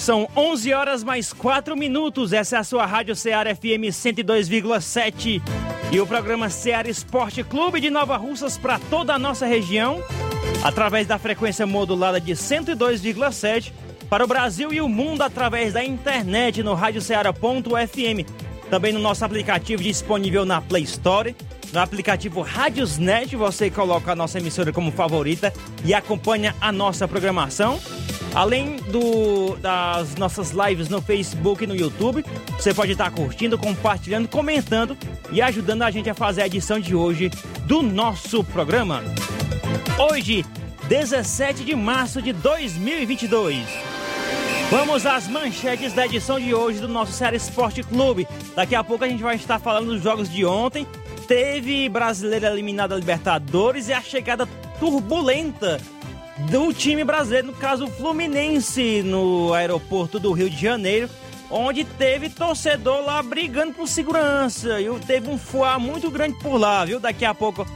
[0.00, 2.32] São 11 horas mais 4 minutos.
[2.32, 5.42] Essa é a sua Rádio Ceará FM 102,7
[5.92, 10.02] e o programa Ceará Esporte Clube de Nova Russas para toda a nossa região,
[10.64, 13.72] através da frequência modulada de 102,7
[14.08, 18.26] para o Brasil e o mundo através da internet no radioceara.fm.
[18.70, 21.36] Também no nosso aplicativo disponível na Play Store.
[21.72, 25.52] No aplicativo Radiosnet, você coloca a nossa emissora como favorita
[25.84, 27.78] e acompanha a nossa programação.
[28.34, 32.24] Além do, das nossas lives no Facebook e no YouTube,
[32.56, 34.96] você pode estar curtindo, compartilhando, comentando
[35.32, 37.28] e ajudando a gente a fazer a edição de hoje
[37.66, 39.02] do nosso programa.
[39.98, 40.44] Hoje,
[40.88, 43.66] 17 de março de 2022.
[44.70, 48.28] Vamos às manchetes da edição de hoje do nosso Série Esporte Clube.
[48.54, 50.86] Daqui a pouco a gente vai estar falando dos jogos de ontem.
[51.26, 54.46] Teve brasileiro eliminado da Libertadores e a chegada
[54.78, 55.80] turbulenta
[56.48, 61.08] do time brasileiro, no caso Fluminense, no aeroporto do Rio de Janeiro,
[61.50, 64.80] onde teve torcedor lá brigando por segurança.
[64.80, 67.00] E teve um fuá muito grande por lá, viu?
[67.00, 67.66] Daqui a pouco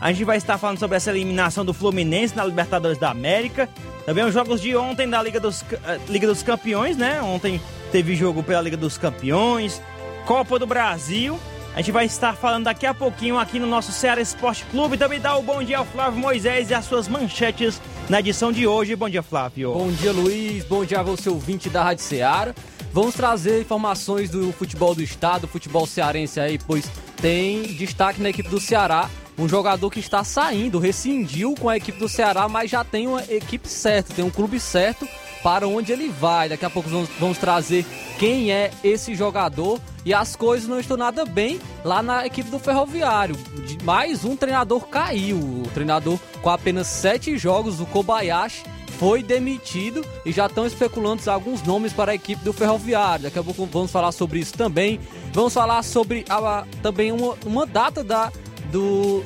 [0.00, 3.68] a gente vai estar falando sobre essa eliminação do Fluminense na Libertadores da América.
[4.04, 7.22] Também os jogos de ontem da Liga dos, eh, Liga dos Campeões, né?
[7.22, 7.60] Ontem
[7.90, 9.80] teve jogo pela Liga dos Campeões,
[10.26, 11.38] Copa do Brasil.
[11.74, 14.98] A gente vai estar falando daqui a pouquinho aqui no nosso Ceará Esporte Clube.
[14.98, 18.66] Também dá o bom dia ao Flávio Moisés e as suas manchetes na edição de
[18.66, 18.96] hoje.
[18.96, 19.72] Bom dia, Flávio.
[19.72, 20.64] Bom dia, Luiz.
[20.64, 22.54] Bom dia a você, ouvinte da Rádio Ceará.
[22.92, 28.48] Vamos trazer informações do futebol do estado, futebol cearense aí, pois tem destaque na equipe
[28.48, 29.08] do Ceará.
[29.38, 33.22] Um jogador que está saindo, rescindiu com a equipe do Ceará, mas já tem uma
[33.30, 35.08] equipe certa, tem um clube certo
[35.42, 36.50] para onde ele vai.
[36.50, 37.86] Daqui a pouco vamos, vamos trazer
[38.18, 42.58] quem é esse jogador e as coisas não estão nada bem lá na equipe do
[42.58, 43.36] Ferroviário.
[43.82, 45.38] Mais um treinador caiu.
[45.38, 48.64] O treinador com apenas sete jogos, o Kobayashi,
[48.98, 53.24] foi demitido e já estão especulando alguns nomes para a equipe do Ferroviário.
[53.24, 55.00] Daqui a pouco vamos falar sobre isso também.
[55.32, 58.30] Vamos falar sobre a, também uma, uma data da,
[58.70, 59.24] do,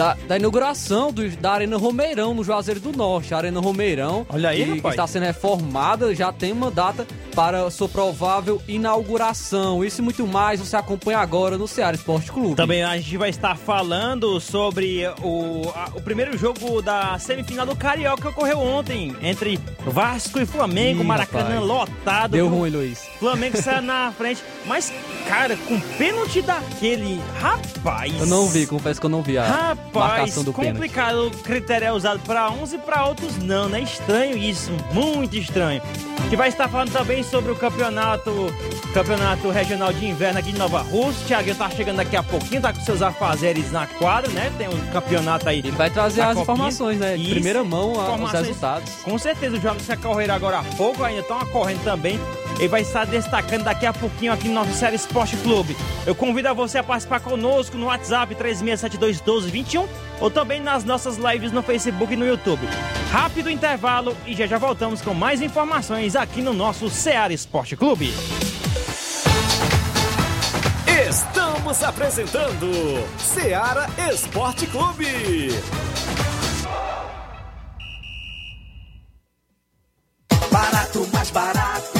[0.00, 3.34] da, da inauguração do, da Arena Romeirão no Juazeiro do Norte.
[3.34, 7.70] A Arena Romeirão, Olha aí, que, que está sendo reformada, já tem uma data para
[7.70, 9.84] sua provável inauguração.
[9.84, 12.54] Isso e muito mais você acompanha agora no Ceará Esporte Clube.
[12.54, 17.76] Também a gente vai estar falando sobre o, a, o primeiro jogo da semifinal do
[17.76, 21.66] Carioca que ocorreu ontem entre Vasco e Flamengo, Ih, Maracanã rapaz.
[21.66, 22.30] lotado.
[22.32, 23.04] Deu ruim, Luiz.
[23.18, 24.90] Flamengo saiu na frente, mas
[25.28, 28.18] cara, com pênalti daquele, rapaz.
[28.18, 30.74] Eu não vi, confesso que eu não vi a rapaz, marcação do pênalti.
[30.74, 31.26] complicado.
[31.26, 33.80] O critério é usado para uns e para outros não, né?
[33.80, 35.82] Estranho isso, muito estranho.
[36.28, 38.30] Que vai estar falando também sobre o campeonato
[38.92, 41.26] campeonato regional de inverno aqui de Nova Rússia.
[41.26, 44.52] Thiago tá chegando daqui a pouquinho, tá com seus afazeres na quadra, né?
[44.58, 45.58] Tem um campeonato aí.
[45.58, 47.16] Ele vai trazer as informações, né?
[47.16, 48.92] De primeira mão os resultados.
[49.02, 52.18] Com certeza, os jogos que ocorreram agora há pouco ainda estão ocorrendo também.
[52.60, 55.74] Ele vai estar destacando daqui a pouquinho aqui no nosso Série Esporte Clube.
[56.06, 59.88] Eu convido a você a participar conosco no WhatsApp 36721221
[60.20, 62.68] ou também nas nossas lives no Facebook e no YouTube.
[63.10, 68.12] Rápido intervalo e já já voltamos com mais informações aqui no nosso Ceará Esporte Clube.
[71.08, 75.48] Estamos apresentando Ceará Esporte Clube.
[80.52, 81.99] Barato, mais barato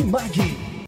[0.03, 0.80] Martimag.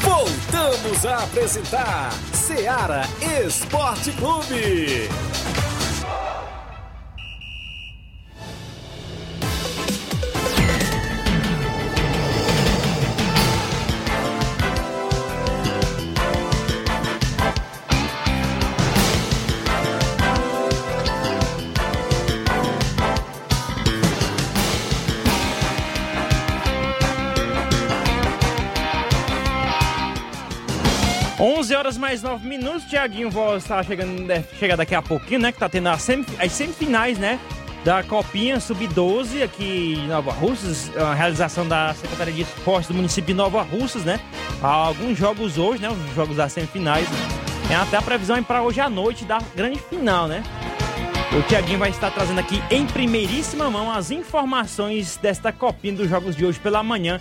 [0.00, 3.02] Voltamos a apresentar Seara
[3.46, 5.06] Esporte Clube.
[31.44, 35.52] 11 horas mais 9 minutos, Tiaguinho Voz tá chegando, deve chegar daqui a pouquinho, né?
[35.52, 37.38] Que tá tendo as, semif as semifinais, né?
[37.84, 43.26] Da Copinha Sub-12 aqui em Nova Russas, a realização da Secretaria de Esportes do município
[43.26, 44.18] de Nova Russas, né?
[44.62, 45.90] Há alguns jogos hoje, né?
[45.90, 47.06] Os jogos das semifinais.
[47.68, 50.42] Tem até a previsão para hoje à noite da grande final, né?
[51.36, 56.36] O Tiaguinho vai estar trazendo aqui em primeiríssima mão as informações desta copinha dos jogos
[56.36, 57.20] de hoje pela manhã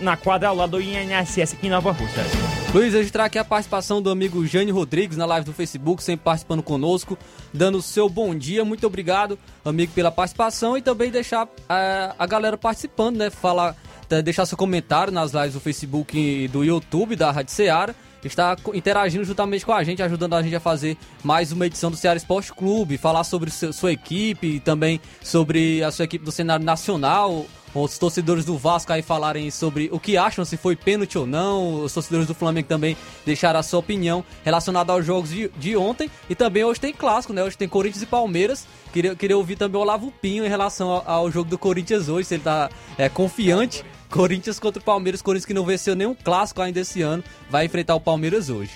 [0.00, 2.26] na quadra ao lado do INSS aqui em Nova Russas.
[2.72, 6.62] Luiz, registrar aqui a participação do amigo Jane Rodrigues na live do Facebook, sempre participando
[6.62, 7.18] conosco,
[7.52, 8.64] dando o seu bom dia.
[8.64, 13.28] Muito obrigado, amigo, pela participação e também deixar a, a galera participando, né?
[13.28, 13.76] Falar,
[14.24, 17.94] deixar seu comentário nas lives do Facebook e do YouTube da Rádio Seara
[18.28, 21.96] está interagindo juntamente com a gente, ajudando a gente a fazer mais uma edição do
[21.96, 26.64] Ceará Esporte Clube, falar sobre sua equipe e também sobre a sua equipe do cenário
[26.64, 31.26] nacional, os torcedores do Vasco aí falarem sobre o que acham, se foi pênalti ou
[31.26, 31.82] não.
[31.82, 36.08] Os torcedores do Flamengo também deixaram a sua opinião relacionada aos jogos de, de ontem.
[36.30, 37.42] E também hoje tem clássico, né?
[37.42, 38.66] Hoje tem Corinthians e Palmeiras.
[38.92, 42.28] Queria, queria ouvir também o Olavo Pinho em relação ao, ao jogo do Corinthians hoje,
[42.28, 43.84] se ele tá é, confiante.
[44.14, 47.96] Corinthians contra o Palmeiras, Corinthians que não venceu nenhum clássico ainda esse ano, vai enfrentar
[47.96, 48.70] o Palmeiras hoje.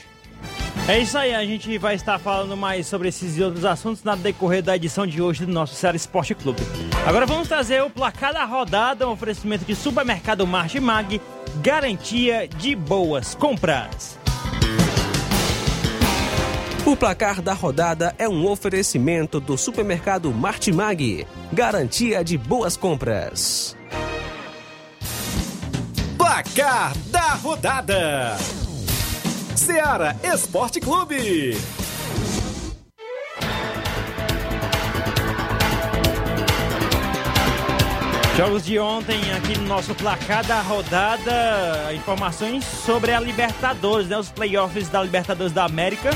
[0.88, 4.16] É isso aí, a gente vai estar falando mais sobre esses e outros assuntos na
[4.16, 6.60] decorrer da edição de hoje do nosso Ceará Esporte Clube.
[7.06, 11.20] Agora vamos trazer o placar da rodada, um oferecimento de supermercado Martimag,
[11.62, 14.18] garantia de boas compras.
[16.84, 23.77] O placar da rodada é um oferecimento do supermercado Martimag, garantia de boas compras.
[26.28, 28.36] Placar da rodada.
[29.56, 31.56] Seara Esporte Clube.
[38.36, 44.18] Jogos de ontem aqui no nosso placar da rodada, informações sobre a Libertadores, né?
[44.18, 46.10] Os playoffs da Libertadores da América.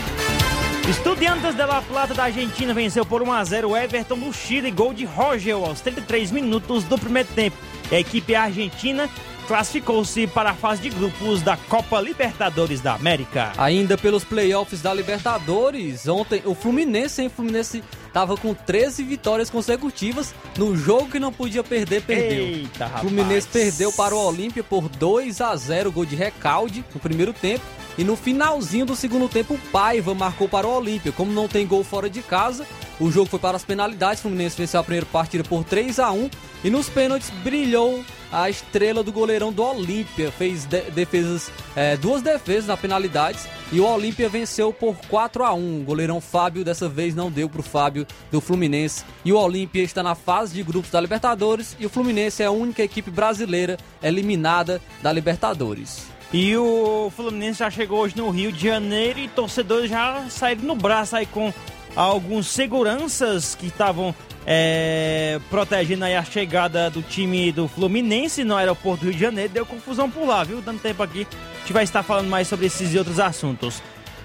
[0.87, 4.71] Estudiantes de La Plata da Argentina venceu por 1 a 0 o Everton do Chile,
[4.71, 7.57] gol de Rogel aos 33 minutos do primeiro tempo.
[7.91, 9.09] A equipe argentina
[9.47, 13.53] classificou-se para a fase de grupos da Copa Libertadores da América.
[13.57, 17.29] Ainda pelos playoffs da Libertadores, ontem o Fluminense, hein?
[17.29, 17.83] Fluminense
[18.13, 22.45] tava com 13 vitórias consecutivas no jogo que não podia perder, perdeu.
[22.45, 23.03] Eita, rapaz.
[23.03, 27.65] Fluminense perdeu para o Olímpia por 2 a 0, gol de recalde no primeiro tempo.
[27.97, 31.13] E no finalzinho do segundo tempo, o Paiva marcou para o Olímpia.
[31.13, 32.67] Como não tem gol fora de casa,
[33.03, 34.21] o jogo foi para as penalidades.
[34.21, 36.31] O Fluminense venceu a primeira partida por 3 a 1
[36.63, 40.31] e nos pênaltis brilhou a estrela do goleirão do Olímpia.
[40.31, 45.53] Fez de defesas, é, duas defesas na penalidades e o Olímpia venceu por 4 a
[45.53, 49.05] 1 O goleirão Fábio dessa vez não deu para o Fábio do Fluminense.
[49.25, 52.53] E o Olímpia está na fase de grupos da Libertadores e o Fluminense é a
[52.53, 56.07] única equipe brasileira eliminada da Libertadores.
[56.33, 60.75] E o Fluminense já chegou hoje no Rio de Janeiro e torcedores já saíram no
[60.75, 61.53] braço aí com
[61.95, 64.15] alguns seguranças que estavam
[64.47, 69.53] é, protegendo aí a chegada do time do Fluminense no aeroporto do Rio de Janeiro.
[69.53, 70.61] Deu confusão por lá, viu?
[70.61, 73.83] Dando tempo aqui, a gente vai estar falando mais sobre esses e outros assuntos.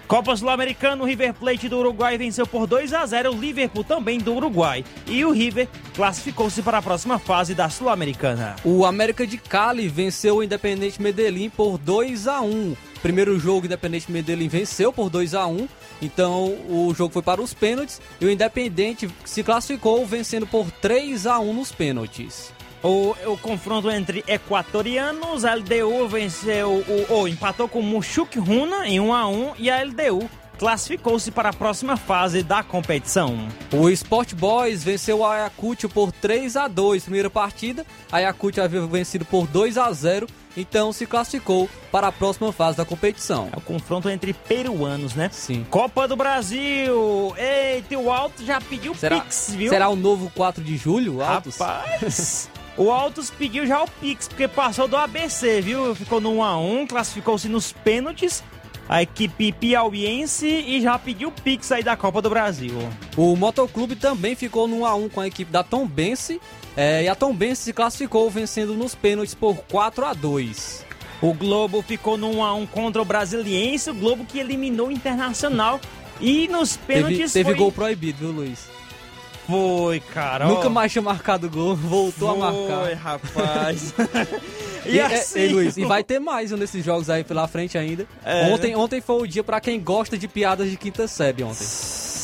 [0.07, 4.19] Copa Sul-Americana, o River Plate do Uruguai venceu por 2 a 0 o Liverpool também
[4.19, 4.85] do Uruguai.
[5.05, 8.55] E o River classificou-se para a próxima fase da Sul-Americana.
[8.63, 13.65] O América de Cali venceu o Independente Medellín por 2 a 1 Primeiro jogo, o
[13.65, 15.67] Independente Medellín venceu por 2 a 1
[16.01, 21.25] então o jogo foi para os pênaltis e o Independente se classificou vencendo por 3
[21.25, 22.51] a 1 nos pênaltis.
[22.83, 28.87] O, o confronto entre equatorianos, a LDU venceu, o, ou empatou com o Mushuk Runa
[28.87, 33.47] em 1 a 1 e a LDU classificou-se para a próxima fase da competição.
[33.71, 37.85] O Sport Boys venceu o Ayacucho por 3 a 2 primeira partida.
[38.11, 40.27] A Ayacucho havia vencido por 2 a 0
[40.57, 43.49] então se classificou para a próxima fase da competição.
[43.53, 45.29] É o confronto entre peruanos, né?
[45.31, 45.65] Sim.
[45.69, 47.33] Copa do Brasil!
[47.37, 49.69] Eita, o Alto já pediu será, Pix, viu?
[49.69, 51.57] Será o novo 4 de julho, Altos?
[51.57, 52.49] Rapaz...
[52.77, 55.95] O Altos pediu já o Pix, porque passou do ABC, viu?
[55.95, 58.43] Ficou no 1x1, classificou-se nos pênaltis
[58.89, 62.73] a equipe piauiense e já pediu Pix aí da Copa do Brasil.
[63.15, 66.39] O Motoclube também ficou no 1x1 com a equipe da Tombense
[66.75, 70.85] é, e a Tombense se classificou vencendo nos pênaltis por 4 a 2
[71.21, 75.79] O Globo ficou no 1x1 contra o Brasiliense, o Globo que eliminou o Internacional
[76.21, 77.55] e nos pênaltis teve, teve foi...
[77.55, 78.77] gol proibido, viu, Luiz?
[79.47, 80.45] Foi, cara.
[80.45, 82.83] Nunca mais tinha marcado gol, voltou Foi, a marcar.
[82.83, 83.93] Foi, rapaz.
[84.85, 87.77] e, e, assim, e, Luiz, e vai ter mais um nesses jogos aí pela frente
[87.77, 88.05] ainda.
[88.23, 88.47] É.
[88.51, 91.65] Ontem, ontem foi o dia para quem gosta de piadas de quinta série ontem.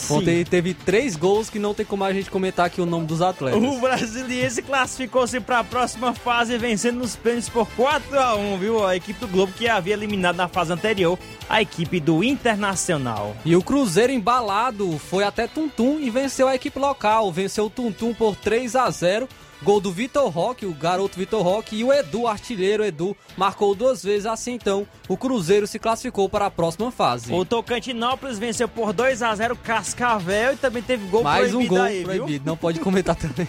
[0.03, 0.15] Sim.
[0.15, 3.22] Ontem teve três gols que não tem como a gente comentar aqui o nome dos
[3.22, 3.62] atletas.
[3.62, 8.86] O Brasiliense classificou-se para a próxima fase, vencendo nos pênaltis por 4 a 1 viu?
[8.86, 11.17] A equipe do Globo que havia eliminado na fase anterior
[11.50, 13.36] a equipe do Internacional.
[13.45, 17.31] E o Cruzeiro embalado foi até Tuntum e venceu a equipe local.
[17.31, 19.27] Venceu o Tuntum por 3 a 0
[19.63, 24.03] Gol do Vitor Roque, o garoto Vitor Roque, e o Edu, artilheiro Edu, marcou duas
[24.03, 24.25] vezes.
[24.25, 27.34] Assim então, o Cruzeiro se classificou para a próxima fase.
[27.34, 31.77] O Tocantinópolis venceu por 2 a 0 Cascavel e também teve gol Mais proibido um
[31.77, 32.41] gol aí, proibido, viu?
[32.46, 33.48] não pode comentar também.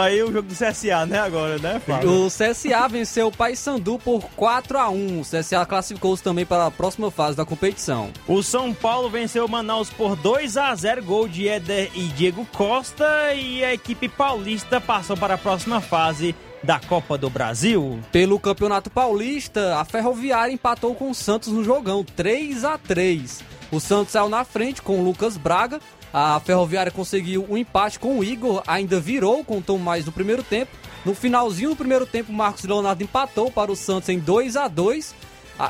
[0.00, 2.26] Aí o jogo do CSA, né, agora, né, Fábio?
[2.26, 6.70] O CSA venceu o Paysandu por 4 a 1 O CSA classificou-se também para a
[6.70, 8.10] próxima fase da competição.
[8.28, 12.46] O São Paulo venceu o Manaus por 2 a 0 gol de Éder e Diego
[12.52, 13.04] Costa.
[13.34, 18.00] E a equipe paulista passou para a próxima fase da Copa do Brasil.
[18.10, 23.78] Pelo Campeonato Paulista, a Ferroviária empatou com o Santos no jogão, 3 a 3 O
[23.78, 25.80] Santos saiu na frente com o Lucas Braga,
[26.16, 30.70] a Ferroviária conseguiu um empate com o Igor, ainda virou, contou mais no primeiro tempo.
[31.04, 35.12] No finalzinho do primeiro tempo, Marcos Leonardo empatou para o Santos em 2 a 2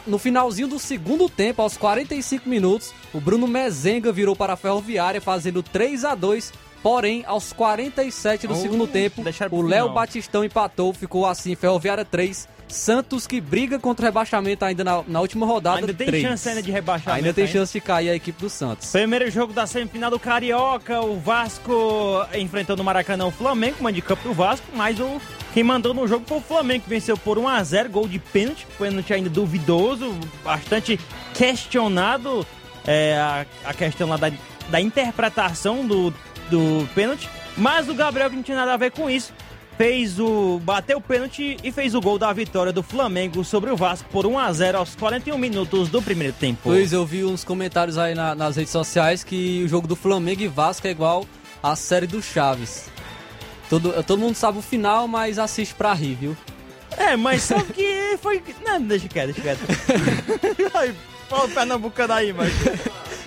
[0.07, 5.19] No finalzinho do segundo tempo, aos 45 minutos, o Bruno Mezenga virou para a Ferroviária,
[5.19, 6.53] fazendo 3 a 2
[6.85, 9.89] Porém, aos 47 do Oh, segundo tempo, o Léo.
[9.89, 15.21] Batistão empatou, ficou assim, Ferroviária 3, Santos que briga contra o rebaixamento ainda na, na
[15.23, 15.79] última rodada.
[15.79, 16.23] Ainda tem 3.
[16.23, 17.25] chance ainda de rebaixamento.
[17.25, 17.51] Ainda tem hein?
[17.51, 18.91] chance de cair a equipe do Santos.
[18.91, 21.73] Primeiro jogo da semifinal do Carioca, o Vasco
[22.35, 25.19] enfrentando o Maracanã o Flamengo, mando de campo do Vasco, mas o
[25.55, 28.19] quem mandou no jogo foi o Flamengo, que venceu por 1 a 0 gol de
[28.19, 30.15] pênalti, pênalti ainda duvidoso,
[30.45, 31.01] bastante
[31.33, 32.47] questionado
[32.87, 34.31] é, a, a questão lá da,
[34.69, 36.13] da interpretação do,
[36.55, 39.33] do pênalti, mas o Gabriel, que não tinha nada a ver com isso,
[39.77, 43.77] fez o bateu o pênalti e fez o gol da vitória do Flamengo sobre o
[43.77, 46.69] Vasco por 1 a 0 aos 41 minutos do primeiro tempo.
[46.71, 50.43] Luiz, eu vi uns comentários aí na- nas redes sociais que o jogo do Flamengo
[50.43, 51.27] e Vasco é igual
[51.63, 52.87] a série do Chaves.
[53.69, 56.37] Todo, todo mundo sabe o final, mas assiste pra rir, viu?
[56.97, 58.41] É, mas só que foi.
[58.65, 59.61] Não, deixa quieto, deixa quieto.
[61.29, 62.53] Pô, o Pernambucano aí, mas.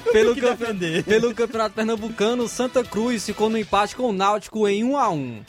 [0.14, 1.04] Pelo, que campe- defender.
[1.04, 5.42] pelo Campeonato Pernambucano, Santa Cruz ficou no empate com o Náutico em 1 a 1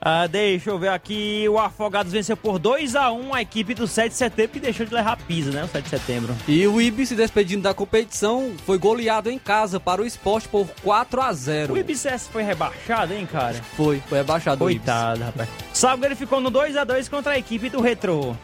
[0.00, 1.44] Ah, deixa eu ver aqui.
[1.48, 5.16] O Afogados venceu por 2x1 a equipe do 7 de setembro, que deixou de levar
[5.16, 5.64] pisa, né?
[5.64, 6.36] O 7 de setembro.
[6.46, 10.68] E o IB se despedindo da competição foi goleado em casa para o esporte por
[10.84, 13.56] 4 a 0 O IBCS foi rebaixado, hein, cara?
[13.76, 14.84] Foi, foi abaixado o Ibis.
[14.86, 15.48] Coitado, rapaz.
[15.72, 18.38] Salgueiro ficou no 2x2 contra a equipe do Retro.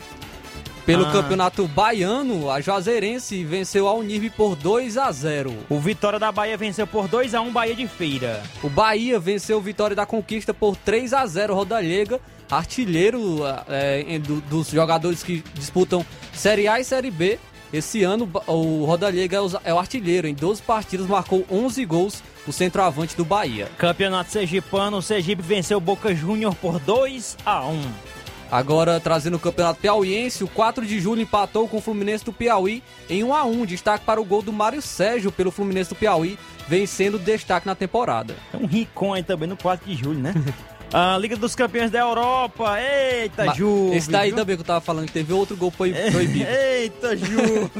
[0.86, 1.12] Pelo Ah.
[1.12, 6.58] Campeonato Baiano, a Juazeirense venceu a Unirv por 2 a 0 O Vitória da Bahia
[6.58, 8.42] venceu por 2x1 Bahia de Feira.
[8.62, 14.42] O Bahia venceu o Vitória da Conquista por 3 a 0 Rodallega, artilheiro é, do-
[14.42, 17.38] dos jogadores que disputam Série A e Série B.
[17.72, 22.22] Esse ano o Rodallega é o- é o artilheiro, em 12 partidas marcou 11 gols,
[22.46, 23.68] o centroavante do Bahia.
[23.78, 27.80] Campeonato Sergipano, o Sergipe venceu o Boca Júnior por 2x1.
[28.54, 32.84] Agora, trazendo o Campeonato Piauiense, o 4 de julho empatou com o Fluminense do Piauí
[33.10, 36.38] em 1 a 1 Destaque para o gol do Mário Sérgio pelo Fluminense do Piauí,
[36.68, 38.36] vencendo destaque na temporada.
[38.52, 40.32] É um ricão aí também no 4 de julho, né?
[40.92, 42.76] A Liga dos Campeões da Europa.
[42.80, 43.96] Eita, Juve.
[43.96, 44.36] Esse daí viu?
[44.36, 46.46] também que eu tava falando, que teve outro gol foi proibido.
[46.78, 47.70] Eita, Ju!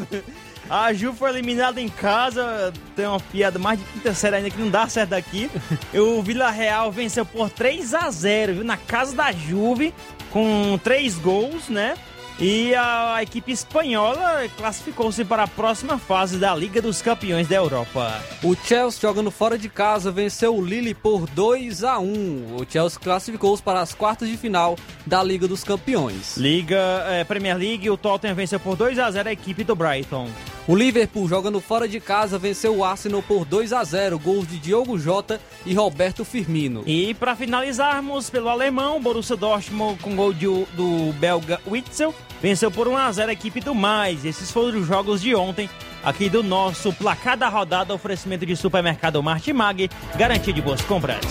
[0.69, 4.59] A Ju foi eliminada em casa, tem uma piada mais de quinta série ainda que
[4.59, 5.49] não dá certo aqui.
[5.95, 8.65] O Vila Real venceu por 3 a 0 viu?
[8.65, 9.95] Na casa da Juve,
[10.35, 11.95] com três gols, né?
[12.41, 18.13] E a equipe espanhola classificou-se para a próxima fase da Liga dos Campeões da Europa.
[18.43, 22.99] O Chelsea jogando fora de casa venceu o Lille por 2 a 1 O Chelsea
[23.01, 24.77] classificou-se para as quartas de final
[25.07, 26.37] da Liga dos Campeões.
[26.37, 26.77] Liga
[27.07, 30.29] eh, Premier League, o Tottenham venceu por 2 a 0 a equipe do Brighton.
[30.67, 34.59] O Liverpool jogando fora de casa venceu o Arsenal por 2 a 0 gols de
[34.59, 36.83] Diogo Jota e Roberto Firmino.
[36.87, 42.89] E para finalizarmos pelo alemão, Borussia Dortmund com gol de- do belga Witzel venceu por
[42.89, 44.25] 1 a 0 a equipe do Mais.
[44.25, 45.69] Esses foram os jogos de ontem
[46.03, 51.25] aqui do nosso placar da rodada, oferecimento de supermercado Martimag, garantia de boas compras.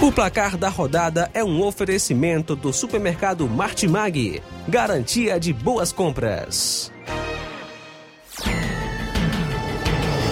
[0.00, 4.42] O placar da rodada é um oferecimento do supermercado Martimag.
[4.68, 6.92] Garantia de boas compras.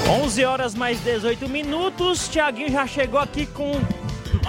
[0.08, 2.28] 11 horas mais 18 minutos.
[2.28, 3.72] Tiaguinho já chegou aqui com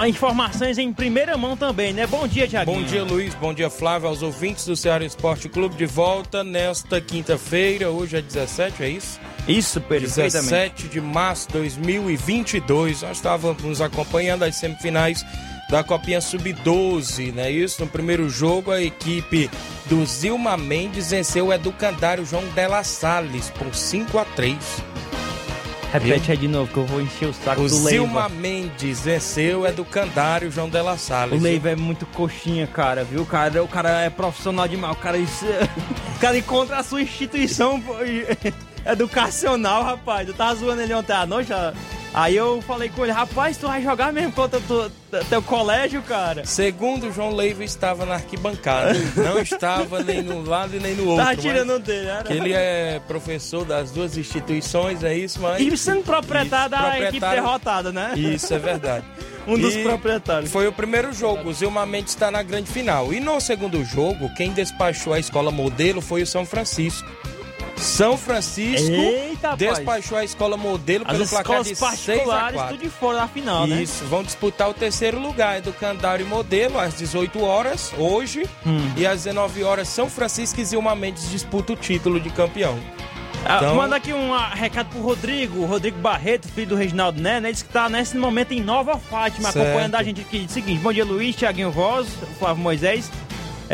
[0.08, 2.08] informações em primeira mão também, né?
[2.08, 2.80] Bom dia, Tiaguinho.
[2.80, 3.34] Bom dia, Luiz.
[3.36, 4.08] Bom dia, Flávio.
[4.08, 7.90] Aos ouvintes do Ceará Esporte Clube de volta nesta quinta-feira.
[7.90, 9.20] Hoje é 17, é isso?
[9.48, 10.84] Isso, perfeitamente.
[10.84, 13.02] 17 de março de 2022.
[13.04, 15.24] Nós estávamos acompanhando as semifinais
[15.70, 17.82] da Copinha Sub-12, não é isso?
[17.82, 19.50] No primeiro jogo, a equipe
[19.86, 24.58] do Zilma Mendes venceu o Educandário João Della Salles por 5 a 3
[25.94, 28.28] Repete aí de novo que eu vou encher o saco O do Leiva.
[28.30, 31.40] Mendes venceu o Educandário João Della Salles.
[31.40, 33.22] O Leiva é muito coxinha, cara, viu?
[33.22, 34.94] O cara, o cara é profissional demais.
[34.96, 37.82] O cara, isso- o cara encontra a sua instituição
[38.86, 40.28] educacional, rapaz.
[40.28, 41.52] Eu tava zoando ele ontem à noite.
[42.14, 44.92] Aí eu falei com ele, rapaz, tu vai jogar mesmo contra tu,
[45.30, 46.46] teu colégio, cara?
[46.46, 48.94] Segundo João Leiva estava na arquibancada.
[49.18, 51.24] Não estava nem no lado e nem no outro.
[51.26, 52.32] Tava mas tirando dele, era?
[52.34, 55.60] ele é professor das duas instituições, é isso, mas.
[55.60, 58.14] E sendo proprietário da Isso, equipe proprietário- derrotada, né?
[58.16, 59.06] Isso é verdade.
[59.46, 60.50] Um dos E proprietários.
[60.50, 61.50] Foi o primeiro jogo.
[61.50, 63.12] O Zilma Mendes está na grande final.
[63.14, 67.06] E no segundo jogo, quem despachou a escola modelo foi o São Francisco.
[67.76, 72.76] São Francisco Eita, despachou a escola modelo As pelo placar de 6 a particulares, 4.
[72.78, 73.82] tudo de fora da final, né?
[73.82, 78.46] Isso, vão disputar o terceiro lugar do Candário Modelo às 18 horas, hoje.
[78.66, 78.92] Hum.
[78.96, 82.80] E às 19 horas, São Francisco e Zilma Mendes disputam o título de campeão.
[83.46, 87.42] Ah, Então- Manda aqui um ah, recado pro Rodrigo, Rodrigo Barreto, filho do Reginaldo Né,
[87.42, 87.50] né?
[87.50, 89.66] Ele que tá nesse momento em Nova Fátima, Certo.
[89.66, 90.46] acompanhando a gente aqui.
[90.48, 92.08] Seguinte, bom dia Luiz, Thiaguinho Voz,
[92.40, 93.12] Flávio Moisés.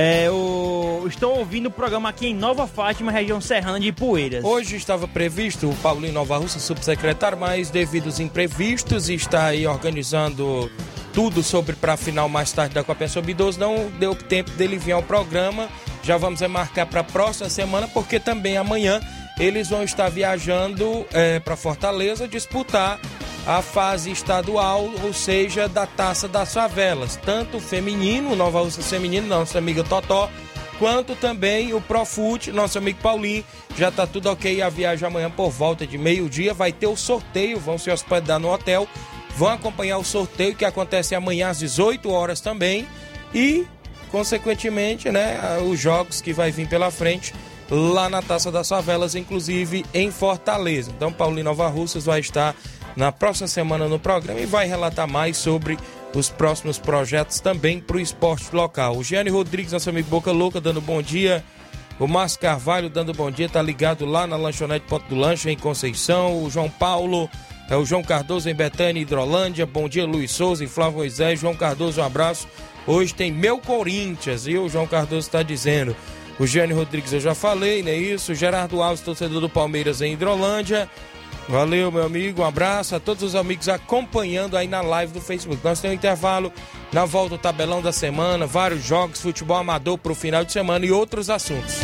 [0.01, 1.03] É, o...
[1.09, 4.45] Estou ouvindo o programa aqui em Nova Fátima, região serrana de Ipueiras.
[4.45, 10.71] Hoje estava previsto o Paulinho Nova Russa, subsecretário, mas devido aos imprevistos, está aí organizando
[11.11, 13.57] tudo sobre para a final mais tarde da Copa Sub-12.
[13.57, 15.67] Não deu tempo dele vir ao programa.
[16.01, 19.01] Já vamos marcar para a próxima semana, porque também amanhã
[19.37, 21.05] eles vão estar viajando
[21.43, 23.01] para Fortaleza disputar
[23.45, 27.15] a fase estadual, ou seja, da Taça das Favelas.
[27.17, 30.29] Tanto o feminino, o Nova Russa feminino, nossa amiga Totó,
[30.77, 33.43] quanto também o Profute, nosso amigo Paulinho.
[33.77, 34.61] Já tá tudo ok.
[34.61, 38.51] A viagem amanhã por volta de meio-dia vai ter o sorteio, vão se hospedar no
[38.51, 38.87] hotel,
[39.35, 42.87] vão acompanhar o sorteio que acontece amanhã às 18 horas também
[43.33, 43.65] e,
[44.11, 47.33] consequentemente, né, os jogos que vai vir pela frente
[47.69, 50.91] lá na Taça das Favelas, inclusive em Fortaleza.
[50.95, 52.55] Então, Paulinho Nova Russas vai estar
[52.99, 55.77] na próxima semana no programa e vai relatar mais sobre
[56.13, 58.97] os próximos projetos também para o esporte local.
[58.97, 61.41] O Gianni Rodrigues, nosso amigo Boca Louca, dando bom dia.
[61.97, 65.57] O Márcio Carvalho dando bom dia, tá ligado lá na lanchonete Ponto do Lanche em
[65.57, 66.43] Conceição.
[66.43, 67.29] O João Paulo,
[67.69, 69.65] é o João Cardoso em Betânia, Hidrolândia.
[69.65, 71.39] Bom dia, Luiz Souza e Flávio Moisés.
[71.39, 72.49] João Cardoso, um abraço.
[72.85, 75.95] Hoje tem meu Corinthians, e o João Cardoso está dizendo.
[76.37, 78.33] O Gianni Rodrigues eu já falei, não é isso?
[78.33, 80.89] O Gerardo Alves, torcedor do Palmeiras em Hidrolândia.
[81.49, 82.43] Valeu, meu amigo.
[82.43, 85.59] Um abraço a todos os amigos acompanhando aí na live do Facebook.
[85.63, 86.53] Nós temos um intervalo
[86.93, 90.85] na volta do tabelão da semana, vários jogos, futebol amador para o final de semana
[90.85, 91.77] e outros assuntos.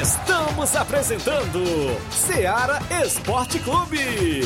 [0.00, 1.64] Estamos apresentando
[2.12, 4.42] Seara Esporte Clube.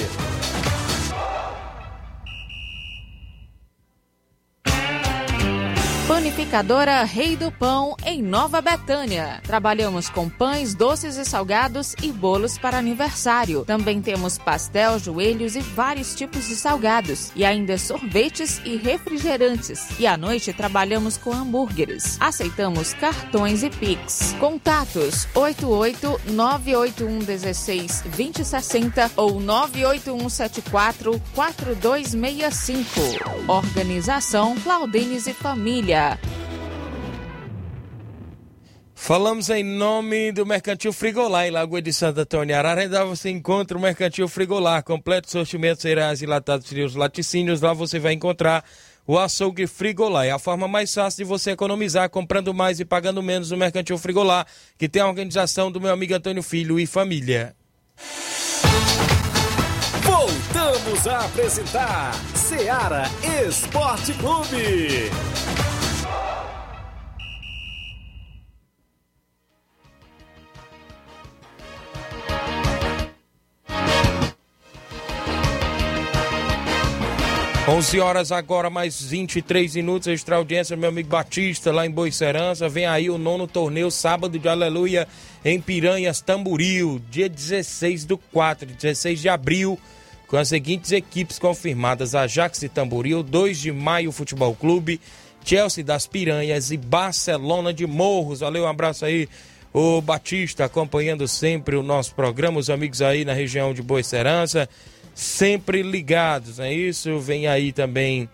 [6.34, 9.40] Panificadora Rei do Pão, em Nova Betânia.
[9.44, 13.64] Trabalhamos com pães, doces e salgados e bolos para aniversário.
[13.64, 17.30] Também temos pastel, joelhos e vários tipos de salgados.
[17.36, 19.86] E ainda sorvetes e refrigerantes.
[19.96, 22.16] E à noite trabalhamos com hambúrgueres.
[22.18, 24.34] Aceitamos cartões e Pix.
[24.40, 33.00] Contatos 88 981 16 2060 ou 981 74 4265.
[33.46, 36.18] Organização Claudines e Família.
[38.94, 43.04] Falamos em nome do Mercantil Frigolá, em Lagoa de Santa Antônia Ararendá.
[43.04, 47.60] Você encontra o Mercantil Frigolá, completo sortimento, cereais enlatados, frios, laticínios.
[47.60, 48.64] Lá você vai encontrar
[49.06, 50.24] o açougue Frigolá.
[50.24, 53.98] É a forma mais fácil de você economizar, comprando mais e pagando menos no Mercantil
[53.98, 54.46] Frigolá,
[54.78, 57.54] que tem a organização do meu amigo Antônio Filho e família.
[60.02, 63.04] Voltamos a apresentar Seara
[63.46, 65.10] Esporte Clube.
[77.74, 80.06] 11 horas agora, mais 23 minutos.
[80.06, 82.68] Extra audiência, meu amigo Batista, lá em Boicerança.
[82.68, 85.08] Vem aí o nono torneio, sábado de Aleluia,
[85.44, 89.76] em Piranhas, Tamburil, dia 16 do 4, 16 de abril,
[90.28, 95.00] com as seguintes equipes confirmadas: Ajax e Tamburil, 2 de maio, Futebol Clube,
[95.44, 98.38] Chelsea das Piranhas e Barcelona de Morros.
[98.38, 99.28] Valeu, um abraço aí.
[99.72, 104.68] O Batista acompanhando sempre o nosso programa, os amigos aí na região de Boicerança
[105.14, 107.18] sempre ligados, é isso?
[107.18, 108.28] Vem aí também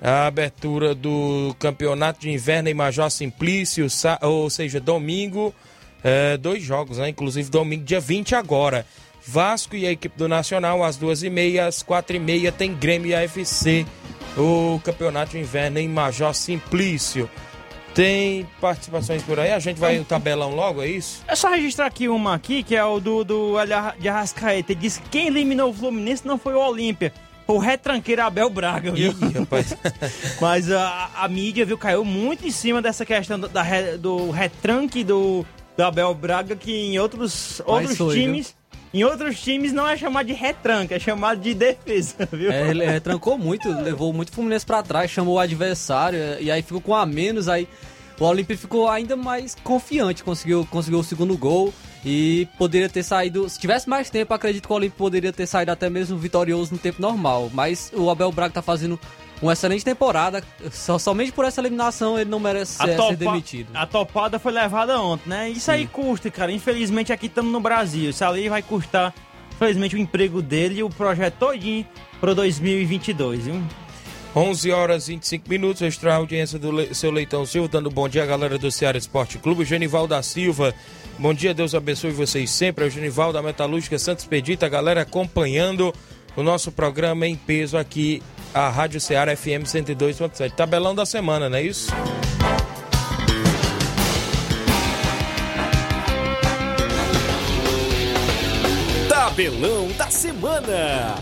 [0.00, 3.86] a abertura do Campeonato de Inverno em Major Simplício,
[4.22, 5.54] ou seja, domingo,
[6.02, 7.08] é, dois jogos, né?
[7.08, 8.86] Inclusive domingo, dia 20 agora.
[9.26, 12.74] Vasco e a equipe do Nacional, às duas e meia, às quatro e meia tem
[12.74, 13.86] Grêmio e AFC,
[14.36, 17.28] o Campeonato de Inverno em Major Simplício.
[17.94, 19.52] Tem participações por aí?
[19.52, 21.22] A gente vai no tabelão logo, é isso?
[21.26, 23.54] É só registrar aqui uma aqui, que é o do, do
[23.98, 24.72] de Arrascaeta.
[24.72, 27.12] Ele disse que quem eliminou o Fluminense não foi o Olímpia.
[27.46, 29.10] O retranqueiro Abel Braga, viu?
[29.10, 29.76] Ih, rapaz.
[30.40, 33.64] Mas a, a mídia, viu, caiu muito em cima dessa questão do, da,
[33.98, 35.44] do retranque do,
[35.76, 38.46] do Abel Braga, que em outros, outros foi, times...
[38.50, 38.59] Viu?
[38.92, 42.50] Em outros times não é chamado de retranca, é chamado de defesa, viu?
[42.50, 46.80] É, ele retrancou muito, levou muito Fluminense para trás, chamou o adversário e aí ficou
[46.80, 47.68] com a menos, aí
[48.18, 51.72] o Olímpia ficou ainda mais confiante, conseguiu, conseguiu o segundo gol
[52.04, 55.70] e poderia ter saído, se tivesse mais tempo, acredito que o Olímpia poderia ter saído
[55.70, 58.98] até mesmo vitorioso no tempo normal, mas o Abel Braga tá fazendo
[59.42, 60.42] uma excelente temporada.
[60.70, 63.70] Só, somente por essa eliminação ele não merece ser, topa, ser demitido.
[63.74, 65.50] A topada foi levada ontem, né?
[65.50, 65.72] Isso Sim.
[65.72, 66.52] aí custa, cara.
[66.52, 68.10] Infelizmente aqui estamos no Brasil.
[68.10, 69.14] Isso ali vai custar,
[69.52, 71.86] infelizmente, o emprego dele e o projeto todinho
[72.20, 73.62] para 2022, viu?
[74.36, 76.94] 11 horas e 25 minutos, extra audiência do Le...
[76.94, 79.64] seu Leitão Silva, dando bom dia, galera do Ceará Esporte Clube.
[79.64, 80.72] Genival da Silva,
[81.18, 82.84] bom dia, Deus abençoe vocês sempre.
[82.84, 85.92] É o Genival da Metalúrgica Santos Pedita, galera acompanhando
[86.36, 88.22] o nosso programa em peso aqui
[88.54, 90.52] a Rádio Ceará FM 102.7.
[90.52, 91.90] Tabelão da semana, não é isso?
[99.08, 101.14] Tabelão da semana.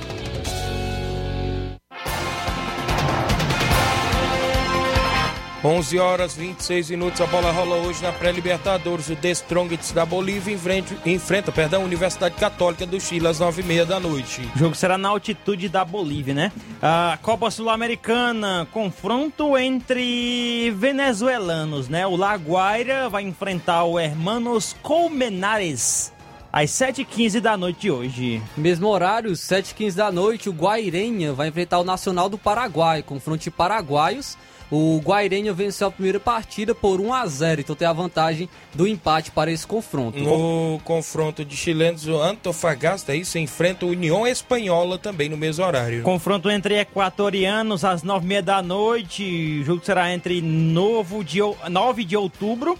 [5.68, 9.10] 11 horas 26 minutos, a bola rola hoje na pré-libertadores.
[9.10, 13.84] O The Strongest da Bolívia enfrenta, enfrenta perdão, a Universidade Católica do Chile às 9h30
[13.84, 14.50] da noite.
[14.56, 16.52] O jogo será na altitude da Bolívia, né?
[16.80, 22.06] A Copa Sul-Americana, confronto entre venezuelanos, né?
[22.06, 26.14] O Laguaira vai enfrentar o Hermanos Colmenares
[26.50, 28.42] às 7h15 da noite de hoje.
[28.56, 33.50] Mesmo horário, 7h15 da noite, o Guairenha vai enfrentar o Nacional do Paraguai, confronto de
[33.50, 34.34] paraguaios
[34.70, 38.86] o Guairenha venceu a primeira partida por 1 a 0 então tem a vantagem do
[38.86, 40.18] empate para esse confronto.
[40.18, 45.64] No confronto de chilenos, o Antofagasta aí se enfrenta o União Espanhola também no mesmo
[45.64, 46.02] horário.
[46.02, 49.60] Confronto entre equatorianos às 9h30 da noite.
[49.60, 52.78] O jogo será entre novo de, 9 de outubro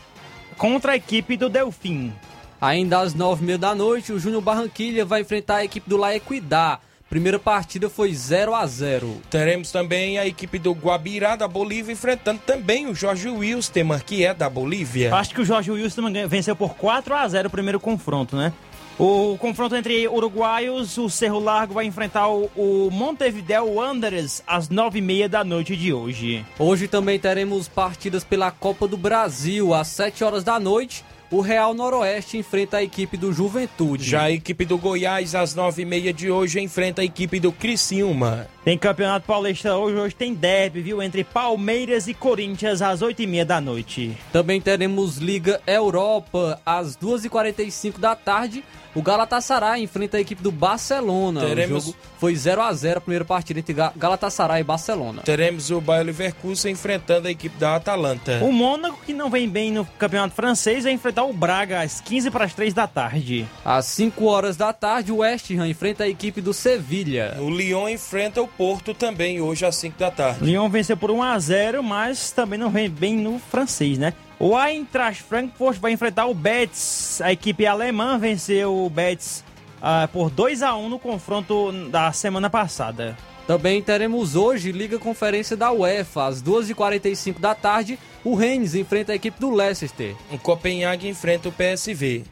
[0.56, 2.12] contra a equipe do Delfim.
[2.60, 6.80] Ainda às 9h30 da noite, o Júnior Barranquilha vai enfrentar a equipe do La Equidad.
[7.08, 12.40] Primeira partida foi 0 a 0 Teremos também a equipe do Guabirá da Bolívia enfrentando
[12.46, 15.14] também o Jorge Wilstermann, que é da Bolívia.
[15.14, 18.52] Acho que o Jorge Wilstermann venceu por 4 a 0 o primeiro confronto, né?
[18.98, 24.98] O confronto entre uruguaios, o Cerro Largo vai enfrentar o, o Montevideo Wanderers às nove
[24.98, 26.44] e meia da noite de hoje.
[26.58, 31.04] Hoje também teremos partidas pela Copa do Brasil às 7 horas da noite.
[31.30, 34.04] O Real Noroeste enfrenta a equipe do Juventude.
[34.04, 37.52] Já a equipe do Goiás, às nove e meia de hoje, enfrenta a equipe do
[37.52, 38.48] Criciúma.
[38.64, 41.02] Tem Campeonato Paulista hoje, hoje tem derby, viu?
[41.02, 44.16] Entre Palmeiras e Corinthians às oito e meia da noite.
[44.32, 48.64] Também teremos Liga Europa às 2h45 da tarde.
[48.94, 51.40] O Galatasaray enfrenta a equipe do Barcelona.
[51.40, 55.22] Teremos- O jogo foi 0 a 0 a primeira partida entre Ga- Galatasaray e Barcelona.
[55.24, 58.40] Teremos o Bayer Leverkusen enfrentando a equipe da Atalanta.
[58.42, 62.30] O Mônaco, que não vem bem no Campeonato Francês, vai enfrentar o Braga às 15
[62.30, 63.46] para as 3 da tarde.
[63.64, 67.36] Às 5 horas da tarde, o West Ham enfrenta a equipe do Sevilha.
[67.38, 70.44] O Lyon enfrenta o Porto também hoje às 5 da tarde.
[70.44, 74.12] Lyon venceu por 1 a 0 mas também não vem bem no francês, né?
[74.40, 77.20] O Eintracht Frankfurt vai enfrentar o Betis.
[77.20, 79.42] A equipe alemã venceu o Betis
[79.82, 83.16] ah, por 2 a 1 no confronto da semana passada.
[83.48, 86.26] Também teremos hoje Liga Conferência da UEFA.
[86.26, 90.14] Às 2h45 da tarde, o Rennes enfrenta a equipe do Leicester.
[90.30, 92.24] O Copenhague enfrenta o PSV.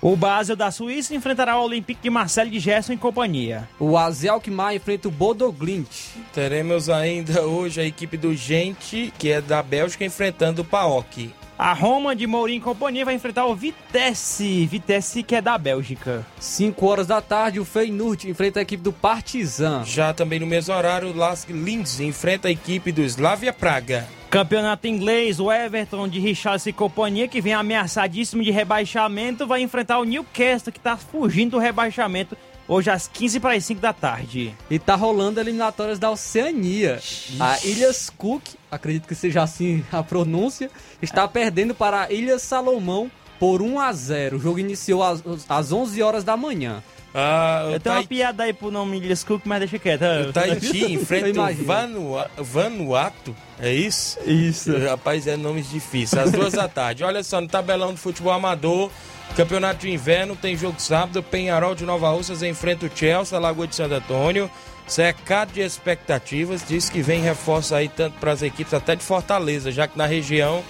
[0.00, 3.68] O Basel da Suíça enfrentará o Olympique de Marseille de Gerson e companhia.
[3.80, 5.88] O AZ Alkmaar enfrenta o Bodo Glimt.
[6.32, 11.34] Teremos ainda hoje a equipe do Gente, que é da Bélgica, enfrentando o PAOK.
[11.58, 16.24] A Roma de Mourinho e companhia vai enfrentar o Vitesse, Vitesse que é da Bélgica.
[16.38, 19.82] 5 horas da tarde, o Feyenoord enfrenta a equipe do Partizan.
[19.84, 24.06] Já também no mesmo horário, o Lask Linz enfrenta a equipe do Slavia Praga.
[24.30, 29.98] Campeonato inglês, o Everton de Richarlison e companhia, que vem ameaçadíssimo de rebaixamento, vai enfrentar
[29.98, 32.36] o Newcastle, que está fugindo do rebaixamento,
[32.68, 34.54] hoje às 15 para as 5 da tarde.
[34.68, 37.00] E tá rolando eliminatórias da Oceania.
[37.40, 43.10] A Ilhas Cook, acredito que seja assim a pronúncia, está perdendo para a Ilhas Salomão
[43.40, 44.36] por 1 a 0.
[44.36, 46.82] O jogo iniciou às, às 11 horas da manhã.
[47.14, 50.02] Ah, Eu tenho uma Tai- piada aí pro nome Cook, mas deixa quieto.
[50.28, 51.64] o Tahiti enfrenta o.
[51.64, 53.34] Vanua- Vanuatu.
[53.58, 54.18] É isso?
[54.26, 54.76] Isso.
[54.78, 56.22] Rapaz, é nomes difíceis.
[56.26, 57.02] Às duas da tarde.
[57.04, 58.90] Olha só, no tabelão do futebol amador,
[59.36, 61.22] campeonato de inverno, tem jogo sábado.
[61.22, 64.50] Penharol de Nova Russas enfrenta o Chelsea, Lagoa de Santo Antônio.
[64.86, 66.62] Secado de expectativas.
[66.66, 70.06] Diz que vem reforço aí tanto para as equipes, até de Fortaleza, já que na
[70.06, 70.62] região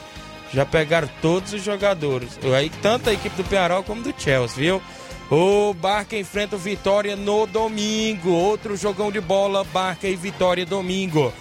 [0.53, 2.39] já pegaram todos os jogadores.
[2.57, 4.83] Aí, tanto a equipe do Penharol como do Chelsea, viu?
[5.31, 8.31] O Barca enfrenta o Vitória no domingo.
[8.31, 11.33] Outro jogão de bola, Barca e Vitória domingo.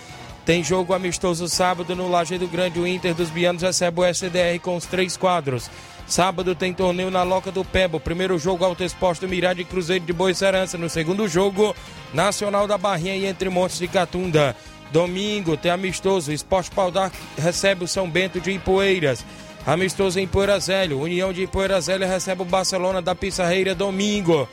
[0.45, 2.81] Tem jogo amistoso sábado no Lajeado Grande.
[2.81, 5.69] O Inter dos Bianos recebe o SDR com os três quadros.
[6.05, 7.97] Sábado tem torneio na Loca do Pebo.
[7.97, 10.77] Primeiro jogo Alto Esporte do Mirade e Cruzeiro de Boa Serança.
[10.77, 11.73] No segundo jogo,
[12.13, 14.53] Nacional da Barrinha e Entre Montes de Catunda.
[14.91, 16.33] Domingo tem amistoso.
[16.33, 19.23] Esporte Paudar recebe o São Bento de Ipueiras.
[19.67, 20.57] Amistoso em Poeira.
[20.95, 24.47] União de Poeira recebe o Barcelona da Pissarreira domingo.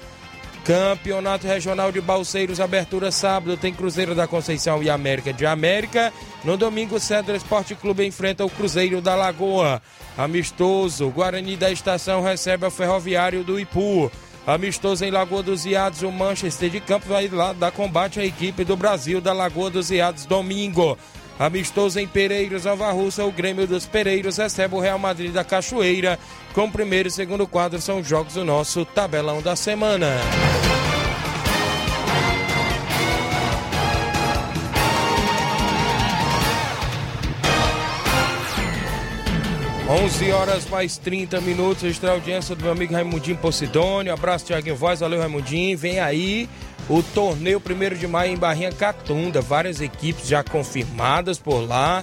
[0.64, 6.12] Campeonato Regional de Balseiros, abertura sábado, tem Cruzeiro da Conceição e América de América.
[6.42, 9.81] No domingo, Cedro Esporte Clube enfrenta o Cruzeiro da Lagoa.
[10.18, 14.11] Amistoso, Guarani da Estação recebe o Ferroviário do Ipu.
[14.44, 18.64] Amistoso em Lagoa dos Iados, o Manchester de Campo vai lá dar combate à equipe
[18.64, 20.98] do Brasil da Lagoa dos Iados domingo.
[21.38, 26.18] Amistoso em Pereiros, Nova Russa, o Grêmio dos Pereiros recebe o Real Madrid da Cachoeira.
[26.53, 30.07] Com primeiro e segundo quadro são jogos do nosso tabelão da semana.
[39.87, 44.14] Onze horas mais 30 minutos, extra audiência do meu amigo Raimundinho Posidônio.
[44.14, 45.77] Abraço, Tiaguinho Voz, valeu Raimundinho.
[45.77, 46.49] Vem aí
[46.88, 49.40] o torneio 1 de maio em Barrinha Catunda.
[49.40, 52.03] Várias equipes já confirmadas por lá.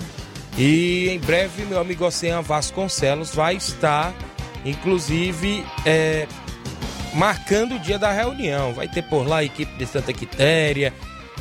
[0.57, 4.13] E em breve, meu amigo Oceano Vasconcelos vai estar,
[4.65, 6.27] inclusive, é,
[7.13, 8.73] marcando o dia da reunião.
[8.73, 10.93] Vai ter por lá a equipe de Santa Quitéria,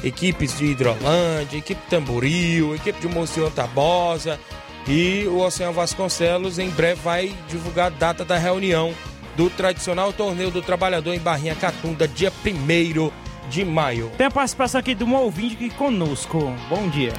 [0.04, 4.38] equipes de Hidrolândia, equipe Tamboril, equipe de Monsenhor Tabosa.
[4.86, 8.94] E o Oceano Vasconcelos em breve vai divulgar a data da reunião
[9.36, 13.10] do tradicional torneio do trabalhador em Barrinha Catunda, dia 1
[13.50, 14.10] de maio.
[14.16, 16.38] Tem a participação aqui de um ouvinte aqui conosco.
[16.68, 17.12] Bom dia.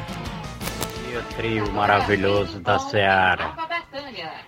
[1.13, 3.51] o trio maravilhoso da Seara.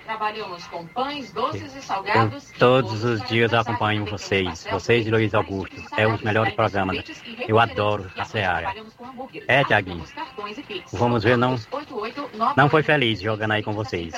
[0.06, 2.52] Trabalhamos com pães, doces e Eu salgados.
[2.58, 5.76] todos os dias acompanho vocês, vocês e Luiz Augusto.
[5.98, 7.04] É os melhores programas.
[7.48, 8.74] Eu adoro a Seara.
[9.48, 10.04] É, Tiaguinho.
[10.94, 11.58] Vamos ver, não,
[12.56, 14.14] não foi feliz jogando aí com vocês.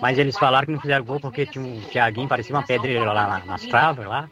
[0.00, 3.26] Mas eles falaram que não fizeram gol porque tinha um Tiaguinho, parecia uma pedreira lá
[3.26, 4.28] na- nas travas lá.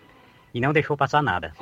[0.54, 1.52] E não deixou passar nada.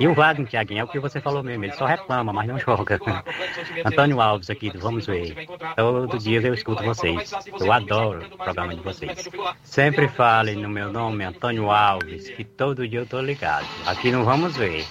[0.00, 2.58] E o Wagner, Tiaguinho, é o que você falou mesmo, ele só reclama, mas não
[2.58, 2.98] joga.
[3.86, 5.46] Antônio Alves aqui do Vamos Ver.
[5.76, 7.30] Todo dia eu escuto vocês.
[7.60, 9.28] Eu adoro o programa de vocês.
[9.62, 13.66] Sempre falem no meu nome, Antônio Alves, que todo dia eu tô ligado.
[13.86, 14.84] Aqui no Vamos Ver.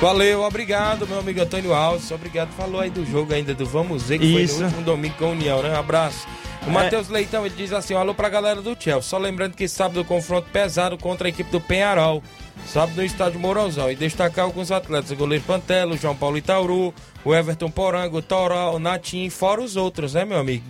[0.00, 2.10] Valeu, obrigado, meu amigo Antônio Alves.
[2.10, 2.50] Obrigado.
[2.52, 4.54] Falou aí do jogo ainda do Vamos Ver, que Isso.
[4.54, 5.70] foi no último domingo com a União, né?
[5.70, 6.26] Um abraço.
[6.66, 9.02] O Matheus Leitão ele diz assim: alô pra galera do Chelsea.
[9.02, 12.22] Só lembrando que sábado confronto pesado contra a equipe do Penharol.
[12.66, 13.90] Sábado no estádio Morozão.
[13.90, 16.92] E destacar alguns atletas: o goleiro Pantelo, o João Paulo Itauru,
[17.24, 20.64] o Everton Porango, o Toró, o Natim, fora os outros, né, meu amigo?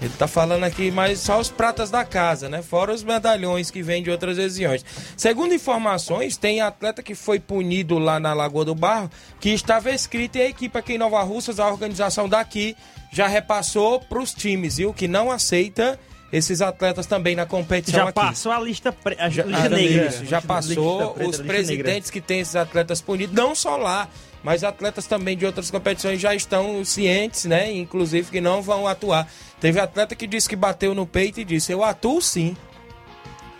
[0.00, 2.62] Ele tá falando aqui, mas só os pratas da casa, né?
[2.62, 4.84] Fora os medalhões que vêm de outras regiões.
[5.16, 10.36] Segundo informações, tem atleta que foi punido lá na Lagoa do Barro, que estava escrito
[10.36, 12.76] em a equipe aqui em Nova Russas, a organização daqui
[13.12, 14.92] já repassou para os times, viu?
[14.92, 15.98] Que não aceita
[16.32, 18.12] esses atletas também na competição Já aqui.
[18.20, 19.16] passou a lista, pre...
[19.18, 20.06] a Já, lista ah, negra.
[20.06, 24.08] isso, já passou preta, os presidentes que têm esses atletas punidos, não só lá,
[24.42, 27.72] mas atletas também de outras competições já estão cientes, né?
[27.72, 29.26] Inclusive que não vão atuar.
[29.58, 32.54] Teve atleta que disse que bateu no peito e disse: Eu atuo sim.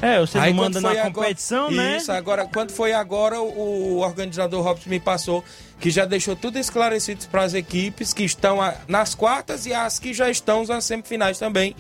[0.01, 1.97] É, você Aí, não manda na agora- competição, né?
[1.97, 5.43] Isso, agora, quando foi agora, o, o organizador Robson me passou
[5.81, 9.99] que já deixou tudo esclarecido para as equipes que estão a- nas quartas e as
[9.99, 11.75] que já estão nas semifinais também,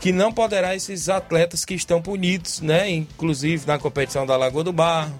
[0.00, 2.90] que não poderá esses atletas que estão punidos, né?
[2.90, 5.14] Inclusive na competição da Lagoa do Barro,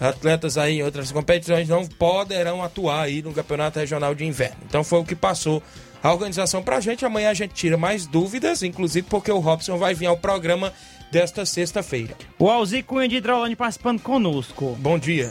[0.00, 4.56] atletas aí em outras competições não poderão atuar aí no Campeonato Regional de Inverno.
[4.66, 5.62] Então foi o que passou
[6.02, 7.04] a organização pra gente.
[7.04, 10.72] Amanhã a gente tira mais dúvidas, inclusive porque o Robson vai vir ao programa
[11.12, 12.16] desta sexta-feira.
[12.38, 14.76] O Alzi Cunha de Hidrolândia participando conosco.
[14.80, 15.30] Bom dia.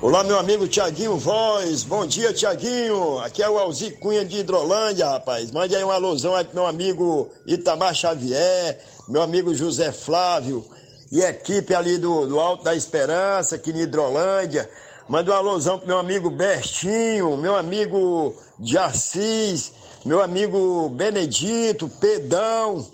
[0.00, 1.82] Olá, meu amigo Tiaguinho Voz.
[1.82, 3.18] Bom dia, Tiaguinho.
[3.18, 5.50] Aqui é o Alzi Cunha de Hidrolândia, rapaz.
[5.50, 10.64] Mande aí uma alusão aí pro meu amigo Itamar Xavier, meu amigo José Flávio
[11.10, 14.70] e equipe ali do, do Alto da Esperança, aqui em Hidrolândia.
[15.08, 19.72] Manda uma alusão pro meu amigo Bertinho, meu amigo de Assis,
[20.04, 22.86] meu amigo Benedito, Pedão.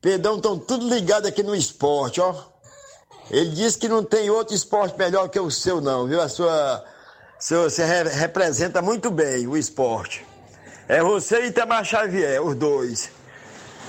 [0.00, 2.32] Pedão estão tudo ligado aqui no esporte, ó.
[3.30, 6.20] Ele disse que não tem outro esporte melhor que o seu, não, viu?
[6.20, 6.84] A sua.
[7.38, 10.24] seu- você re- representa muito bem o esporte.
[10.88, 13.10] É você e Itamar Xavier, os dois.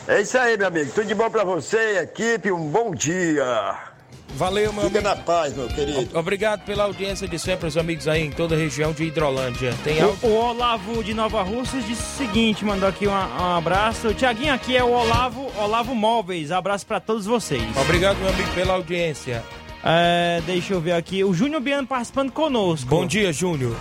[0.07, 0.91] É isso aí, meu amigo.
[0.91, 2.51] Tudo de bom pra você, equipe.
[2.51, 3.86] Um bom dia.
[4.35, 6.17] Valeu, meu Fica na paz, meu querido.
[6.17, 9.73] Obrigado pela audiência de sempre, os amigos aí em toda a região de Hidrolândia.
[9.83, 10.15] Tem algo?
[10.21, 14.13] O, o Olavo de Nova Russas disse o seguinte, mandou aqui um, um abraço.
[14.13, 16.51] Tiaguinho, aqui é o Olavo, Olavo Móveis.
[16.51, 17.63] Abraço pra todos vocês.
[17.75, 19.43] Obrigado, meu amigo, pela audiência.
[19.83, 21.23] É, deixa eu ver aqui.
[21.23, 22.87] O Júnior Biano participando conosco.
[22.87, 23.75] Bom dia, Júnior.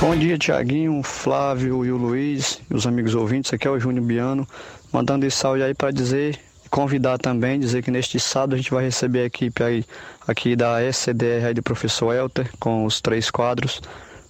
[0.00, 3.52] Bom dia, Tiaguinho, Flávio e o Luiz, e os amigos ouvintes.
[3.52, 4.46] Aqui é o Júnior Biano,
[4.92, 8.84] mandando esse áudio aí para dizer, convidar também, dizer que neste sábado a gente vai
[8.84, 9.84] receber a equipe aí
[10.26, 13.80] aqui da SCDR aí do professor Elter, com os três quadros,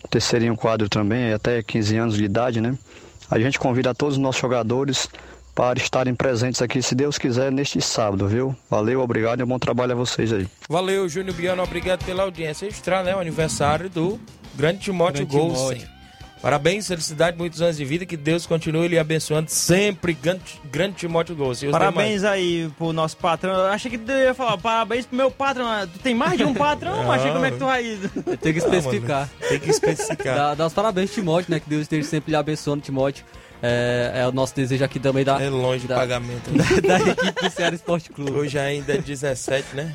[0.05, 2.77] o terceirinho quadro também, é até 15 anos de idade, né?
[3.31, 5.09] A gente convida todos os nossos jogadores
[5.55, 8.57] para estarem presentes aqui, se Deus quiser, neste sábado, viu?
[8.71, 10.47] Valeu, obrigado e bom trabalho a vocês aí.
[10.69, 12.67] Valeu, Júnior Biano, obrigado pela audiência.
[12.67, 13.17] Extra, né?
[13.17, 14.21] O aniversário do
[14.55, 15.98] grande Timóteo Grande Golsen.
[16.41, 18.07] Parabéns, felicidade, muitos anos de vida.
[18.07, 20.13] Que Deus continue lhe abençoando sempre.
[20.15, 23.53] Grande, grande Timóteo os Parabéns aí pro nosso patrão.
[23.55, 25.67] Eu achei que tu ia falar parabéns pro meu patrão.
[25.93, 27.05] Tu tem mais de um patrão, Não.
[27.05, 27.99] mas como é que tu vai.
[28.41, 29.29] Tem que especificar.
[29.31, 30.37] Ah, mano, tem que especificar.
[30.37, 31.61] Dá, dá os parabéns, Timóteo, né?
[31.61, 33.25] Que Deus esteja sempre lhe abençoando, Timóteo.
[33.61, 36.49] É, é o nosso desejo aqui também da, É longe o da, pagamento.
[36.51, 38.31] da, da equipe do Ceará Esporte Clube.
[38.33, 39.95] Hoje ainda é 17, né?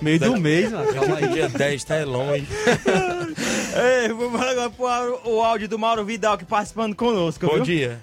[0.00, 0.94] Meio do mês, mano.
[0.94, 1.28] Calma aí.
[1.28, 1.96] Dia 10, tá?
[1.96, 2.46] É longe.
[4.02, 7.46] Ei, vamos agora pro o áudio do Mauro Vidal que participando conosco.
[7.46, 7.64] Bom viu?
[7.64, 8.00] dia.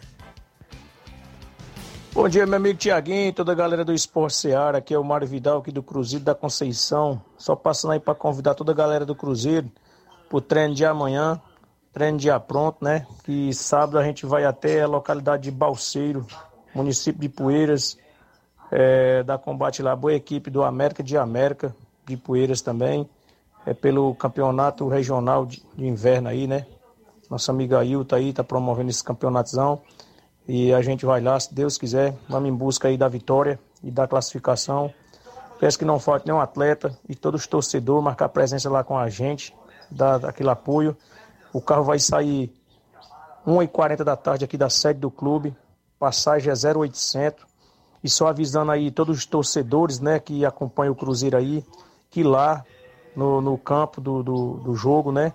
[2.13, 4.77] Bom dia, meu amigo Tiaguinho e toda a galera do Esporte Seara.
[4.77, 7.19] Aqui é o Mário Vidal, aqui do Cruzeiro da Conceição.
[7.39, 9.71] Só passando aí para convidar toda a galera do Cruzeiro
[10.29, 11.41] pro treino de amanhã.
[11.93, 13.05] Treino dia pronto, né?
[13.23, 16.25] Que sábado a gente vai até a localidade de Balseiro,
[16.73, 17.99] município de Poeiras,
[18.71, 23.07] é, da combate lá, boa equipe do América de América, de Poeiras também.
[23.63, 26.65] É pelo campeonato regional de, de inverno aí, né?
[27.29, 29.79] Nossa amiga Ailton aí tá promovendo esse campeonatozão.
[30.47, 33.91] E a gente vai lá, se Deus quiser, vamos em busca aí da vitória e
[33.91, 34.91] da classificação.
[35.59, 39.09] Peço que não falte nenhum atleta e todos os torcedores marcar presença lá com a
[39.09, 39.55] gente,
[39.91, 40.97] dar aquele apoio.
[41.53, 42.51] O carro vai sair
[43.45, 45.55] 1h40 da tarde aqui da sede do clube,
[45.99, 47.45] passagem é 0800.
[48.03, 51.63] E só avisando aí todos os torcedores né, que acompanham o Cruzeiro aí,
[52.09, 52.65] que lá
[53.15, 55.33] no, no campo do, do, do jogo, né?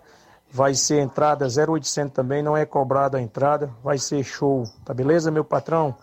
[0.51, 5.31] Vai ser entrada 0800 também, não é cobrada a entrada, vai ser show, tá beleza,
[5.31, 5.95] meu patrão?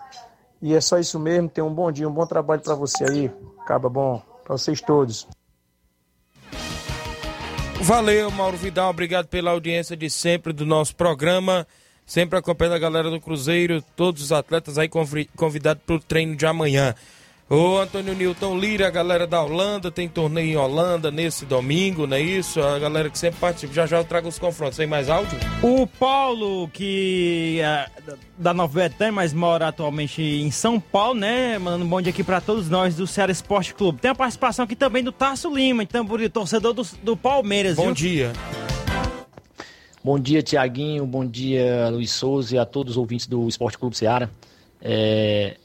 [0.61, 3.31] E é só isso mesmo, tenha um bom dia, um bom trabalho para você aí,
[3.59, 5.27] acaba bom para vocês todos.
[7.81, 8.89] Valeu, Mauro Vidal.
[8.89, 11.67] Obrigado pela audiência de sempre do nosso programa.
[12.05, 16.35] Sempre acompanhando a galera do Cruzeiro, todos os atletas aí convi- convidados para o treino
[16.35, 16.93] de amanhã.
[17.47, 22.17] O Antônio Newton Lira, a galera da Holanda, tem torneio em Holanda nesse domingo, não
[22.17, 22.59] é isso?
[22.59, 23.71] A galera que sempre participa.
[23.71, 24.77] Já já eu trago os confrontos.
[24.77, 25.37] Tem mais áudio?
[25.61, 27.87] O Paulo, que é
[28.35, 31.59] da Nova Betânia, mas mora atualmente em São Paulo, né?
[31.59, 34.01] Mandando um bom dia aqui pra todos nós do Ceará Esporte Clube.
[34.01, 36.03] Tem a participação aqui também do Tarso Lima, então,
[36.33, 37.75] torcedor do, do Palmeiras.
[37.75, 37.93] Bom viu?
[37.93, 38.33] dia.
[40.03, 41.05] Bom dia, Tiaguinho.
[41.05, 44.31] Bom dia, Luiz Souza e a todos os ouvintes do Esporte Clube Ceará.
[44.81, 45.57] É,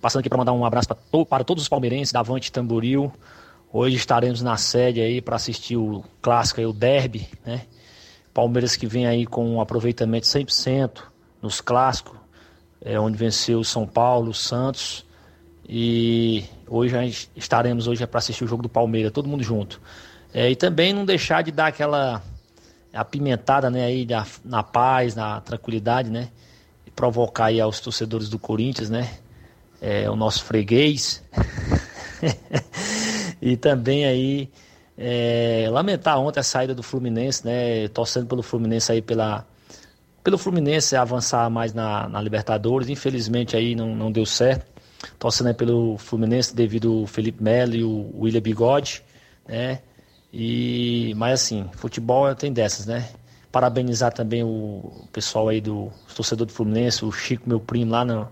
[0.00, 3.12] Passando aqui para mandar um abraço to para todos os palmeirenses da Avante Tamboril.
[3.72, 7.62] Hoje estaremos na sede aí para assistir o clássico aí, o derby, né?
[8.32, 11.02] Palmeiras que vem aí com um aproveitamento 100%
[11.42, 12.16] nos clássicos,
[12.80, 15.04] é, onde venceu São Paulo, Santos.
[15.68, 19.80] E hoje a gente estaremos hoje para assistir o jogo do Palmeiras, todo mundo junto.
[20.32, 22.22] É, e também não deixar de dar aquela
[22.92, 26.28] apimentada né, aí na, na paz, na tranquilidade, né?
[26.86, 29.18] E provocar aí aos torcedores do Corinthians, né?
[29.80, 31.22] É, o nosso freguês.
[33.40, 34.50] e também aí
[34.96, 37.88] é, lamentar ontem a saída do Fluminense, né?
[37.88, 39.46] Torcendo pelo Fluminense aí pela
[40.24, 42.88] pelo Fluminense avançar mais na, na Libertadores.
[42.88, 44.66] Infelizmente aí não, não deu certo.
[45.18, 49.02] Torcendo pelo Fluminense devido ao Felipe Melo e o William Bigode,
[49.46, 49.80] né?
[50.32, 53.08] E mas assim, futebol tem dessas, né?
[53.52, 58.28] Parabenizar também o pessoal aí do torcedor do Fluminense, o Chico, meu primo lá no,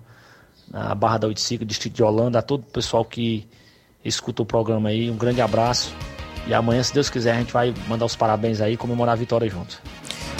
[0.70, 3.46] na Barra da 85, distrito de Holanda, a todo o pessoal que
[4.04, 5.94] escuta o programa aí, um grande abraço.
[6.46, 9.16] E amanhã, se Deus quiser, a gente vai mandar os parabéns aí e comemorar a
[9.16, 9.80] vitória juntos.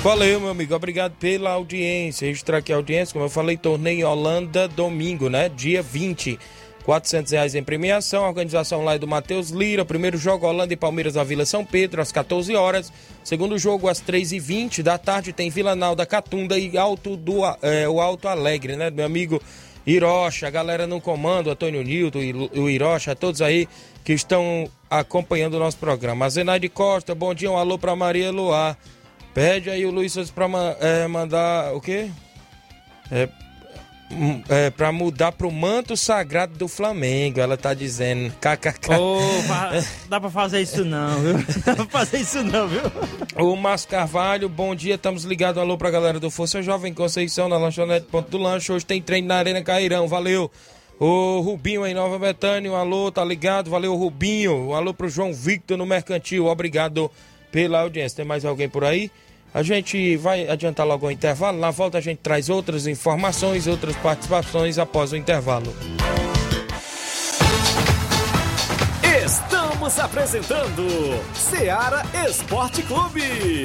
[0.03, 0.73] Valeu, meu amigo.
[0.75, 2.27] Obrigado pela audiência.
[2.27, 5.49] Registrar aqui a audiência, como eu falei, torneio em Holanda domingo, né?
[5.49, 6.39] Dia 20.
[6.85, 8.25] 400 reais em premiação.
[8.25, 9.85] A organização lá é do Matheus Lira.
[9.85, 12.93] Primeiro jogo Holanda e Palmeiras na Vila São Pedro, às 14 horas.
[13.25, 18.01] Segundo jogo, às 3h20 da tarde, tem Vila Nalda Catunda e Alto do, é, o
[18.01, 18.89] Alto Alegre, né?
[18.89, 19.43] Meu amigo
[19.87, 23.69] Hirocha, a galera no comando, Antônio Nilton e o Hirocha, todos aí
[24.05, 26.27] que estão acompanhando o nosso programa.
[26.27, 28.77] A Zenaide Costa, bom dia, um alô pra Maria Luar.
[29.33, 30.47] Pede aí o Luiz Souza pra
[30.81, 32.11] é, mandar o quê?
[33.11, 33.29] É,
[34.49, 38.33] é, pra mudar pro manto sagrado do Flamengo, ela tá dizendo.
[38.41, 38.95] KKK.
[38.99, 39.19] Oh,
[40.09, 41.35] dá pra fazer isso não, viu?
[41.65, 42.83] Dá pra fazer isso não, viu?
[43.37, 45.61] O Márcio Carvalho, bom dia, estamos ligados.
[45.61, 48.73] Alô pra galera do Força Jovem Conceição, na lanchonete Ponto do Lanche.
[48.73, 50.51] Hoje tem treino na Arena Cairão, valeu.
[50.99, 53.71] O Rubinho em Nova Betânia, alô, tá ligado?
[53.71, 54.73] Valeu, Rubinho.
[54.73, 57.11] Alô pro João Victor no Mercantil, obrigado
[57.53, 58.17] pela audiência.
[58.17, 59.11] Tem mais alguém por aí?
[59.57, 61.59] A gente vai adiantar logo o intervalo.
[61.59, 65.75] Na volta a gente traz outras informações, outras participações após o intervalo.
[69.25, 70.87] Estamos apresentando
[71.33, 73.65] Seara Esporte Clube.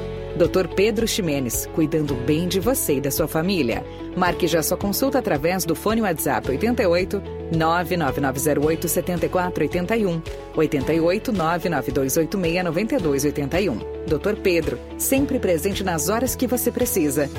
[0.41, 0.67] Dr.
[0.69, 3.85] Pedro Ximenes, cuidando bem de você e da sua família.
[4.17, 7.21] Marque já sua consulta através do fone WhatsApp 88
[7.55, 10.19] 99908 7481
[10.55, 13.77] 88 99286 9281.
[14.07, 14.41] Dr.
[14.41, 17.29] Pedro, sempre presente nas horas que você precisa.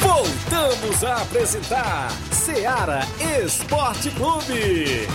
[0.00, 3.00] Voltamos a apresentar Seara
[3.44, 5.06] Esporte Clube.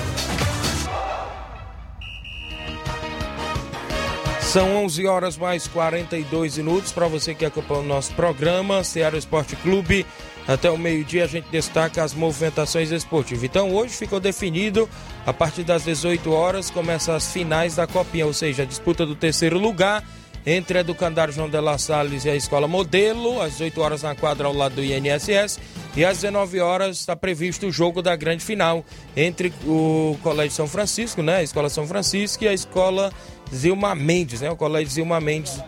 [4.50, 9.56] São 11 horas mais 42 minutos para você que acompanha o nosso programa, Ceará Esporte
[9.58, 10.08] Clube.
[10.48, 13.44] Até o meio-dia a gente destaca as movimentações esportivas.
[13.44, 14.90] Então hoje ficou definido,
[15.24, 19.14] a partir das 18 horas, começam as finais da Copinha, ou seja, a disputa do
[19.14, 20.04] terceiro lugar
[20.44, 24.16] entre a Educandário João de La Salles e a Escola Modelo, às 18 horas na
[24.16, 25.60] quadra ao lado do INSS.
[25.96, 28.84] E às 19 horas está previsto o jogo da grande final
[29.16, 31.38] entre o Colégio São Francisco, né?
[31.38, 33.12] A Escola São Francisco e a Escola
[33.54, 34.50] Zilma Mendes, né?
[34.50, 35.60] O Colégio Zilma Mendes.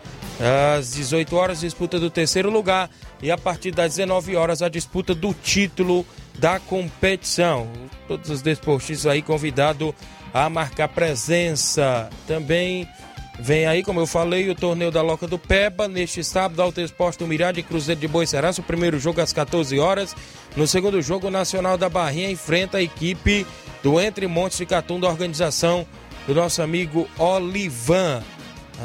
[0.75, 2.89] Às 18 horas, disputa do terceiro lugar.
[3.21, 6.05] E a partir das 19 horas, a disputa do título
[6.39, 7.67] da competição.
[8.07, 9.93] Todos os desportistas aí convidados
[10.34, 12.09] a marcar presença.
[12.27, 12.88] Também
[13.39, 15.88] vem aí, como eu falei, o torneio da Loca do Peba.
[15.88, 18.61] Neste sábado, Alto Esporte do e Cruzeiro de Boicerança.
[18.61, 20.15] O primeiro jogo às 14 horas.
[20.55, 23.45] No segundo jogo, o Nacional da Barrinha enfrenta a equipe
[23.84, 25.86] do Entre Montes de Catum da organização
[26.28, 28.24] do nosso amigo Olivan.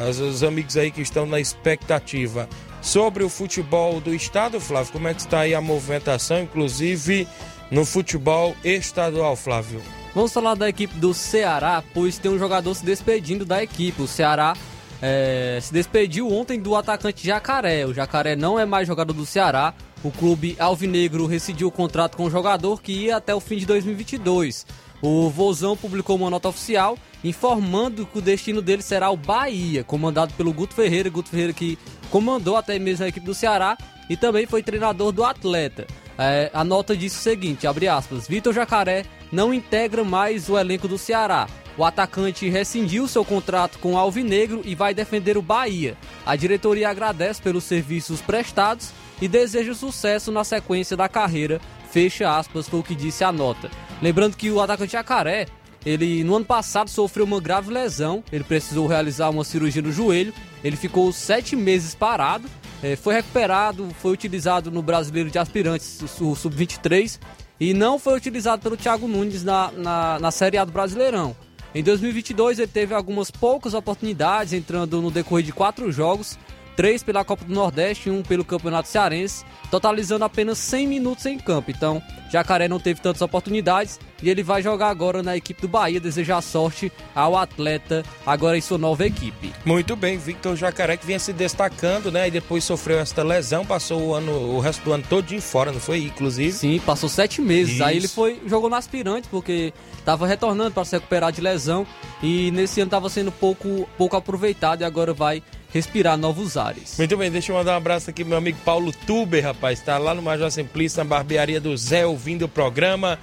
[0.09, 2.49] Os, os amigos aí que estão na expectativa.
[2.82, 7.26] Sobre o futebol do estado, Flávio, como é que está aí a movimentação, inclusive
[7.70, 9.82] no futebol estadual, Flávio?
[10.14, 14.01] Vamos falar da equipe do Ceará, pois tem um jogador se despedindo da equipe.
[14.01, 14.57] O Ceará
[15.03, 17.84] é, se despediu ontem do atacante Jacaré.
[17.84, 19.74] O Jacaré não é mais jogador do Ceará.
[20.03, 23.66] O clube alvinegro rescindiu o contrato com o jogador que ia até o fim de
[23.66, 24.66] 2022.
[25.03, 30.32] O Vozão publicou uma nota oficial informando que o destino dele será o Bahia, comandado
[30.34, 31.11] pelo Guto Ferreira.
[31.11, 31.78] Guto Ferreira que
[32.11, 33.76] comandou até mesmo a equipe do Ceará
[34.09, 35.86] e também foi treinador do atleta.
[36.18, 40.88] É, a nota diz o seguinte, abre aspas, Vitor Jacaré não integra mais o elenco
[40.88, 41.47] do Ceará.
[41.76, 45.94] O atacante rescindiu seu contrato com o Alvinegro e vai defender o Bahia.
[46.24, 51.61] A diretoria agradece pelos serviços prestados e deseja sucesso na sequência da carreira.
[51.90, 53.70] Fecha aspas, foi o que disse a nota.
[54.01, 55.47] Lembrando que o atacante Jacaré,
[55.84, 60.34] ele no ano passado sofreu uma grave lesão, ele precisou realizar uma cirurgia no joelho,
[60.62, 62.49] ele ficou sete meses parado,
[62.82, 67.18] eh, foi recuperado, foi utilizado no Brasileiro de Aspirantes, o Sub-23,
[67.59, 71.34] e não foi utilizado pelo Thiago Nunes na, na, na Série A do Brasileirão.
[71.74, 76.38] Em 2022 ele teve algumas poucas oportunidades, entrando no decorrer de quatro jogos,
[76.76, 81.38] três pela Copa do Nordeste e um pelo Campeonato Cearense, totalizando apenas 100 minutos em
[81.38, 81.70] campo.
[81.70, 86.01] Então, Jacaré não teve tantas oportunidades e ele vai jogar agora na equipe do Bahia,
[86.01, 89.53] desejar sorte ao atleta agora em sua nova equipe.
[89.64, 92.29] Muito bem, Victor Jacaré que vinha se destacando, né?
[92.29, 95.72] E depois sofreu esta lesão, passou o ano, o resto do ano todo de fora,
[95.72, 96.05] não foi?
[96.05, 96.53] Inclusive.
[96.53, 97.74] Sim, passou sete meses.
[97.74, 97.85] Isso.
[97.85, 101.87] Aí ele foi jogou no aspirante porque estava retornando para se recuperar de lesão
[102.22, 105.43] e nesse ano estava sendo pouco pouco aproveitado e agora vai
[105.77, 106.97] respirar novos ares.
[106.99, 109.81] Muito bem, deixa eu mandar um abraço aqui pro meu amigo Paulo Tuber, rapaz.
[109.81, 113.18] Tá lá no Major Simplício, na barbearia do Zé, ouvindo o programa.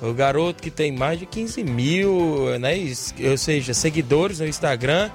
[0.00, 2.74] O garoto que tem mais de 15 mil, né?
[3.30, 5.10] Ou seja, seguidores no Instagram.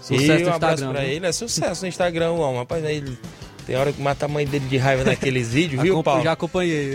[0.00, 1.10] Sucesso e um abraço Instagram, pra viu?
[1.10, 1.26] ele.
[1.26, 2.58] É sucesso no Instagram, homem.
[2.58, 3.18] Rapaz, aí ele
[3.66, 6.22] tem hora que mata a mãe dele de raiva naqueles vídeos, viu, Paulo?
[6.22, 6.94] Já acompanhei.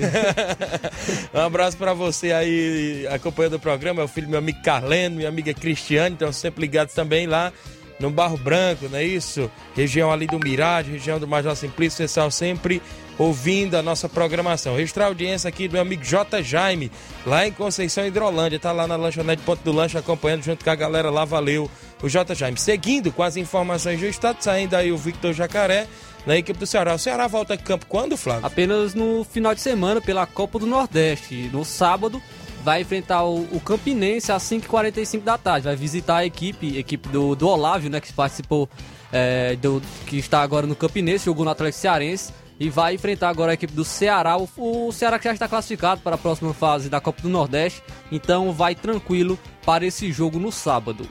[1.34, 5.18] um abraço pra você aí acompanhando o programa, é o filho do meu amigo Carleno,
[5.18, 7.52] minha amiga Cristiane, então sempre ligados também lá
[8.02, 9.49] no Barro Branco, não é isso?
[9.76, 12.82] Região ali do Mirade, região do Major Simplício, pessoal sempre
[13.18, 14.76] ouvindo a nossa programação.
[14.76, 16.41] Registrar a audiência aqui do meu amigo J.
[16.41, 16.91] Jaime,
[17.26, 20.76] lá em Conceição Hidrolândia, tá lá na lanchonete Ponto do Lanche acompanhando junto com a
[20.76, 21.70] galera lá, valeu
[22.02, 22.34] o J.
[22.34, 22.58] Jaime.
[22.58, 25.88] Seguindo com as informações do estado, saindo aí o Victor Jacaré,
[26.26, 26.93] na equipe do Ceará.
[26.93, 28.45] O Ceará volta a campo quando, Flávio?
[28.45, 31.49] Apenas no final de semana pela Copa do Nordeste.
[31.52, 32.22] No sábado
[32.64, 35.66] vai enfrentar o, o Campinense às 5h45 da tarde.
[35.66, 37.99] Vai visitar a equipe, equipe do, do Olávio, né?
[37.99, 38.70] Que participou,
[39.12, 42.34] é, do, que está agora no Campinense, jogou no Atlético Cearense.
[42.59, 44.38] E vai enfrentar agora a equipe do Ceará.
[44.38, 47.82] O, o Ceará que já está classificado para a próxima fase da Copa do Nordeste.
[48.12, 51.07] Então vai tranquilo para esse jogo no sábado.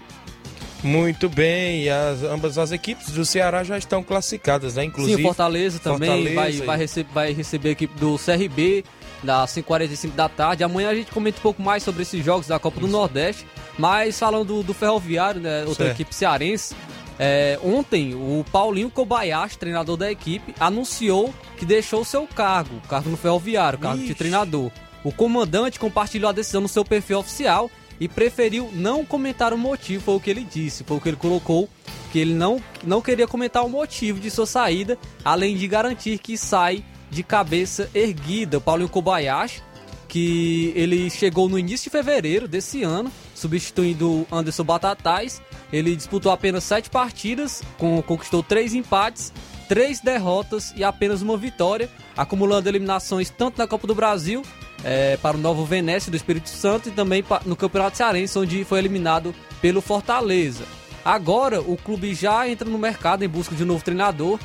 [0.82, 4.84] Muito bem, e as, ambas as equipes do Ceará já estão classificadas, né?
[4.84, 5.16] Inclusive.
[5.18, 8.82] Sim, Fortaleza também Fortaleza vai, e- vai, rece- vai receber a equipe do CRB
[9.22, 10.64] das 5h45 da tarde.
[10.64, 13.46] Amanhã a gente comenta um pouco mais sobre esses jogos da Copa do Nordeste.
[13.78, 15.96] Mas falando do, do Ferroviário, né, outra Certo.
[15.96, 16.74] equipe cearense,
[17.18, 23.10] é, ontem o Paulinho Kobayashi, treinador da equipe, anunciou que deixou seu cargo, o cargo
[23.10, 24.70] no Ferroviário, o cargo de treinador.
[25.04, 30.02] O comandante compartilhou a decisão no seu perfil oficial e preferiu não comentar o motivo,
[30.04, 31.68] foi o que ele disse, foi o que ele colocou,
[32.10, 36.38] que ele não, não queria comentar o motivo de sua saída, além de garantir que
[36.38, 38.58] sai de cabeça erguida.
[38.58, 39.62] O Paulinho Kobayashi,
[40.08, 45.40] que ele chegou no início de fevereiro desse ano, substituindo Anderson Batatais.
[45.72, 49.32] Ele disputou apenas sete partidas, com, conquistou três empates,
[49.68, 54.42] três derrotas e apenas uma vitória, acumulando eliminações tanto na Copa do Brasil
[54.82, 58.78] é, para o Novo Venécia do Espírito Santo e também no Campeonato Cearense, onde foi
[58.78, 60.64] eliminado pelo Fortaleza.
[61.04, 64.38] Agora o clube já entra no mercado em busca de um novo treinador.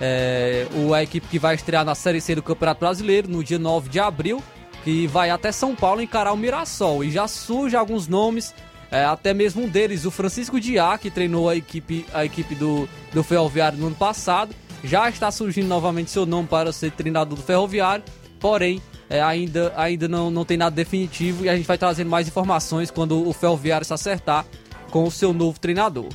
[0.00, 3.58] É, o, a equipe que vai estrear na Série C do Campeonato Brasileiro no dia
[3.58, 4.42] 9 de abril,
[4.84, 7.02] que vai até São Paulo encarar o Mirassol.
[7.02, 8.54] E já surge alguns nomes,
[8.90, 12.88] é, até mesmo um deles, o Francisco Diá, que treinou a equipe, a equipe do,
[13.12, 14.54] do Ferroviário no ano passado.
[14.84, 18.04] Já está surgindo novamente seu nome para ser treinador do Ferroviário,
[18.38, 18.80] porém
[19.10, 22.90] é, ainda, ainda não, não tem nada definitivo e a gente vai trazendo mais informações
[22.90, 24.46] quando o Ferroviário se acertar
[24.90, 26.08] com o seu novo treinador.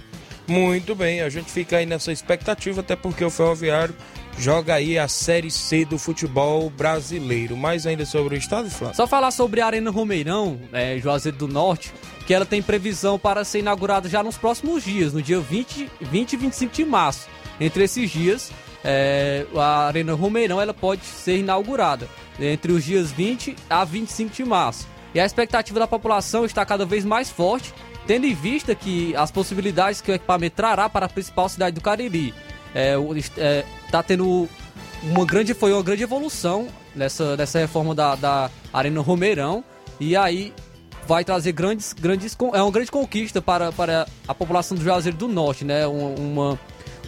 [0.48, 3.96] Muito bem, a gente fica aí nessa expectativa, até porque o Ferroviário
[4.38, 7.56] joga aí a Série C do futebol brasileiro.
[7.56, 8.96] Mais ainda sobre o estado, Flávio?
[8.96, 11.94] Só falar sobre a Arena Romeirão, é, Juazeiro do Norte,
[12.26, 16.34] que ela tem previsão para ser inaugurada já nos próximos dias, no dia 20, 20
[16.34, 17.28] e 25 de março.
[17.60, 18.52] Entre esses dias,
[18.84, 22.08] é, a Arena Romeirão ela pode ser inaugurada
[22.40, 24.88] entre os dias 20 a 25 de março.
[25.14, 27.72] E a expectativa da população está cada vez mais forte,
[28.06, 31.82] tendo em vista que as possibilidades que o equipamento trará para a principal cidade do
[31.82, 32.34] Cariri.
[32.76, 32.96] É,
[33.38, 34.48] é, tá tendo
[35.04, 39.64] uma grande, foi uma grande evolução nessa, nessa reforma da, da Arena Romeirão.
[40.00, 40.54] E aí
[41.08, 45.28] vai trazer grandes, grandes é uma grande conquista para, para a população do Juazeiro do
[45.28, 45.86] Norte, né?
[45.86, 46.60] Uma,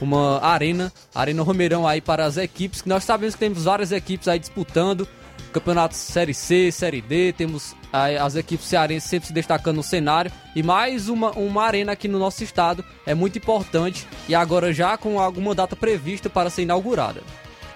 [0.02, 4.28] uma arena, Arena Romeirão aí para as equipes, que nós sabemos que temos várias equipes
[4.28, 5.08] aí disputando
[5.54, 7.76] campeonatos Série C, Série D, temos
[8.22, 12.20] as equipes cearenses sempre se destacando no cenário e mais uma, uma arena aqui no
[12.20, 17.22] nosso estado é muito importante e agora já com alguma data prevista para ser inaugurada.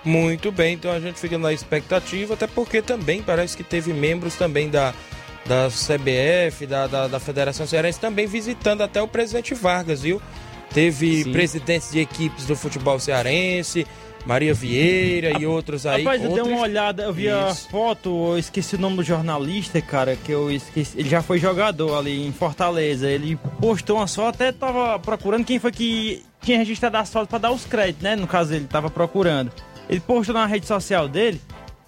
[0.03, 4.35] Muito bem, então a gente fica na expectativa, até porque também parece que teve membros
[4.35, 4.93] também da,
[5.45, 10.21] da CBF, da, da, da Federação Cearense, também visitando até o presidente Vargas, viu?
[10.73, 11.31] Teve Sim.
[11.31, 13.87] presidentes de equipes do futebol cearense,
[14.25, 16.03] Maria Vieira e outros aí.
[16.03, 16.47] Rapaz, eu outros...
[16.47, 17.35] dei uma olhada, eu vi Isso.
[17.35, 20.99] a foto, eu esqueci o nome do jornalista, cara, que eu esqueci.
[20.99, 23.09] Ele já foi jogador ali em Fortaleza.
[23.09, 27.39] Ele postou uma foto, até tava procurando quem foi que tinha registrado as fotos para
[27.39, 28.15] dar os créditos, né?
[28.15, 29.51] No caso, ele tava procurando.
[29.89, 31.41] Ele postou na rede social dele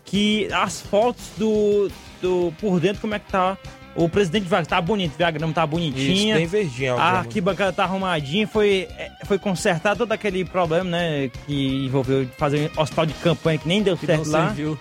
[0.04, 1.90] que as fotos do,
[2.22, 3.58] do por dentro, como é que tá
[3.96, 6.40] o presidente vai tá bonito, a grama tá bonitinha.
[6.40, 6.94] Isso, bem verdinha.
[6.94, 12.72] A arquibancada tá arrumadinha, foi, é, foi consertado todo aquele problema, né, que envolveu fazer
[12.78, 14.48] um hospital de campanha que nem deu que certo lá.
[14.48, 14.80] Serviu.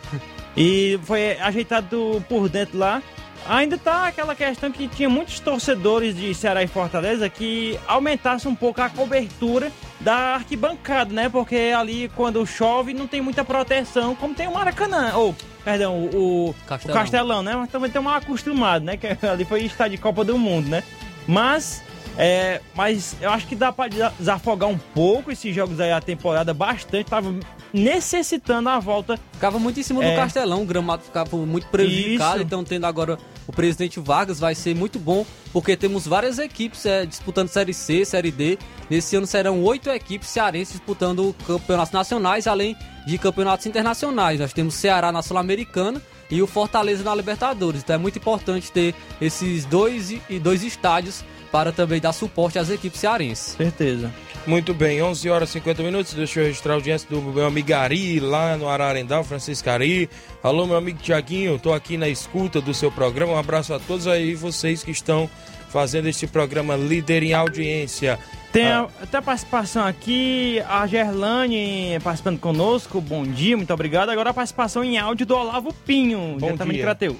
[0.56, 3.02] E foi ajeitado por dentro lá.
[3.48, 8.54] Ainda tá aquela questão que tinha muitos torcedores de Ceará e Fortaleza que aumentasse um
[8.54, 11.28] pouco a cobertura da arquibancada, né?
[11.28, 15.34] Porque ali quando chove não tem muita proteção, como tem o Maracanã, ou
[15.64, 16.96] perdão, o, Castelão.
[16.96, 17.56] o Castelão, né?
[17.56, 18.96] Mas também tem mal acostumado, né?
[18.96, 20.82] Que ali foi estádio de Copa do Mundo, né?
[21.26, 21.82] Mas
[22.18, 26.52] é, mas eu acho que dá para desafogar um pouco esses jogos aí a temporada
[26.52, 27.06] bastante.
[27.06, 27.34] Tava
[27.72, 29.18] necessitando a volta.
[29.32, 30.10] Ficava muito em cima é...
[30.10, 32.36] do Castelão, o gramado ficava muito prejudicado.
[32.36, 32.44] Isso.
[32.44, 37.06] Então, tendo agora o presidente Vargas, vai ser muito bom, porque temos várias equipes é,
[37.06, 38.58] disputando Série C, Série D.
[38.88, 44.38] Nesse ano serão oito equipes cearenses disputando campeonatos nacionais, além de campeonatos internacionais.
[44.38, 46.00] Nós temos Ceará na Sul-Americana
[46.30, 47.82] e o Fortaleza na Libertadores.
[47.82, 53.00] Então é muito importante ter esses dois, dois estádios para também dar suporte às equipes
[53.00, 53.54] cearenses.
[53.56, 54.12] Certeza.
[54.46, 56.14] Muito bem, 11 horas e 50 minutos.
[56.14, 60.08] Deixa eu registrar a audiência do meu amigo Ari, lá no Ararendal, Francisco Ari.
[60.42, 63.34] Alô, meu amigo Tiaguinho, estou aqui na escuta do seu programa.
[63.34, 65.28] Um abraço a todos aí vocês que estão
[65.68, 68.18] fazendo este programa líder em audiência.
[68.52, 68.88] Tem ah.
[69.00, 73.00] até a participação aqui, a Gerlane participando conosco.
[73.00, 74.08] Bom dia, muito obrigado.
[74.08, 76.82] Agora a participação em áudio do Olavo Pinho, Bom diretamente dia.
[76.82, 77.16] de Crateus.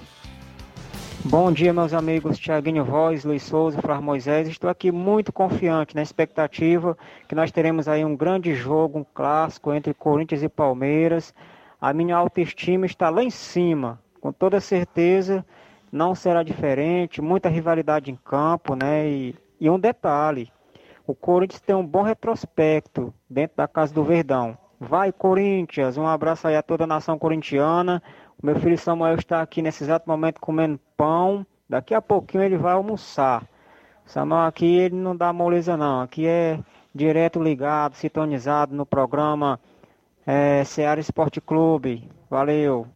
[1.23, 4.49] Bom dia, meus amigos Tiaguinho Voz, Luiz Souza, Flávio Moisés.
[4.49, 6.97] Estou aqui muito confiante na expectativa
[7.29, 11.35] que nós teremos aí um grande jogo, um clássico entre Corinthians e Palmeiras.
[11.79, 15.45] A minha autoestima está lá em cima, com toda certeza
[15.93, 17.21] não será diferente.
[17.21, 19.07] Muita rivalidade em campo, né?
[19.07, 20.51] E, e um detalhe:
[21.07, 24.57] o Corinthians tem um bom retrospecto dentro da casa do Verdão.
[24.83, 25.99] Vai, Corinthians!
[25.99, 28.03] Um abraço aí a toda a nação corintiana.
[28.43, 31.47] Meu filho Samuel está aqui nesse exato momento comendo pão.
[31.69, 33.47] Daqui a pouquinho ele vai almoçar.
[34.07, 36.01] Samuel aqui ele não dá moleza não.
[36.01, 36.59] Aqui é
[36.95, 39.61] direto ligado, sintonizado no programa
[40.27, 42.09] é, Seara Esporte Clube.
[42.31, 42.87] Valeu.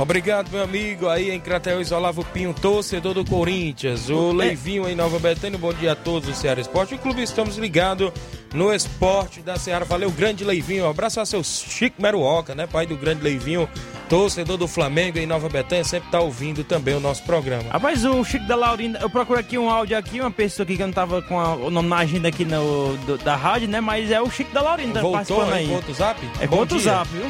[0.00, 1.08] Obrigado, meu amigo.
[1.08, 4.08] Aí em Crateus, Olavo Pinho, torcedor do Corinthians.
[4.08, 5.58] O Leivinho em Nova Betânia.
[5.58, 7.20] Bom dia a todos do Ceará Esporte Clube.
[7.22, 8.12] Estamos ligados
[8.54, 9.84] no esporte da Ceará.
[9.84, 10.86] Valeu, grande Leivinho.
[10.86, 12.66] Um abraço a seu Chico Meruoca, né?
[12.68, 13.68] Pai do grande Leivinho,
[14.08, 15.82] torcedor do Flamengo em Nova Betânia.
[15.82, 17.64] Sempre tá ouvindo também o nosso programa.
[17.70, 20.82] Rapaz, o Chico da Laurinda, eu procuro aqui um áudio aqui, uma pessoa aqui que
[20.82, 23.80] eu não tava com a- o nome na agenda aqui no, do- da rádio, né?
[23.80, 25.62] Mas é o Chico da Laurinda Voltou participando aí.
[25.64, 26.20] aí com outro zap?
[26.40, 26.46] É
[26.78, 26.78] dia.
[26.84, 27.26] zap, viu?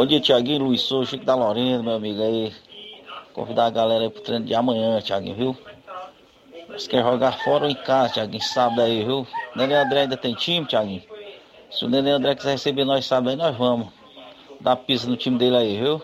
[0.00, 2.54] Bom dia, Tiaguinho, Luiz Souza, Chico da Lorena, meu amigo aí.
[3.34, 5.56] Convidar a galera aí pro treino de amanhã, Tiaguinho, viu?
[6.70, 9.26] Você quer jogar fora ou em casa, Tiaguinho, sábado aí, viu?
[9.54, 11.02] Nenê André ainda tem time, Tiaguinho?
[11.70, 13.88] Se o Nenê André quiser receber nós sábado aí, nós vamos.
[14.58, 16.00] Dar pista no time dele aí, viu?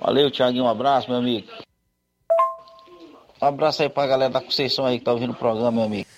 [0.00, 1.46] Valeu, Tiaguinho, um abraço, meu amigo.
[3.40, 6.08] Um abraço aí pra galera da Conceição aí que tá ouvindo o programa, meu amigo.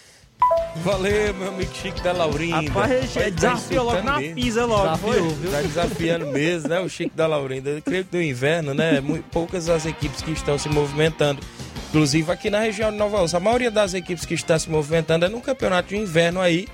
[0.76, 2.56] Valeu, meu amigo Chico da Laurinda.
[2.56, 4.34] Rapaz, Vai desafiou logo na mesmo.
[4.34, 5.18] pisa logo, foi?
[5.50, 6.80] Tá desafiando mesmo, né?
[6.80, 7.70] O Chico da Laurinda.
[7.70, 9.02] Eu creio que no inverno, né?
[9.30, 11.40] Poucas as equipes que estão se movimentando.
[11.88, 13.36] Inclusive aqui na região de Nova Rússia.
[13.36, 16.66] A maioria das equipes que está se movimentando é no campeonato de inverno aí.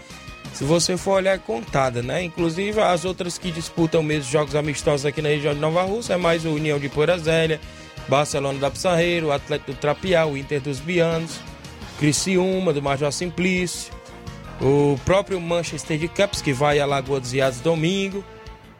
[0.55, 2.22] Se você for olhar, é contada, né?
[2.24, 6.16] Inclusive as outras que disputam mesmo jogos amistosos aqui na região de Nova Rússia é
[6.16, 7.61] mais o União de Poeira Zélia,
[8.09, 11.38] Barcelona da Pissarreiro, o Atlético do Trapial, o Inter dos Bianos,
[12.01, 13.92] Criciúma, do Major Simplício,
[14.59, 18.24] o próprio Manchester de Caps, que vai a Lagoa dos Iados domingo,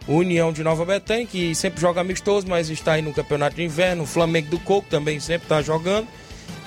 [0.09, 4.05] União de Nova Betânia, que sempre joga amistoso, mas está aí no Campeonato de Inverno,
[4.05, 6.09] o Flamengo do Coco também sempre está jogando,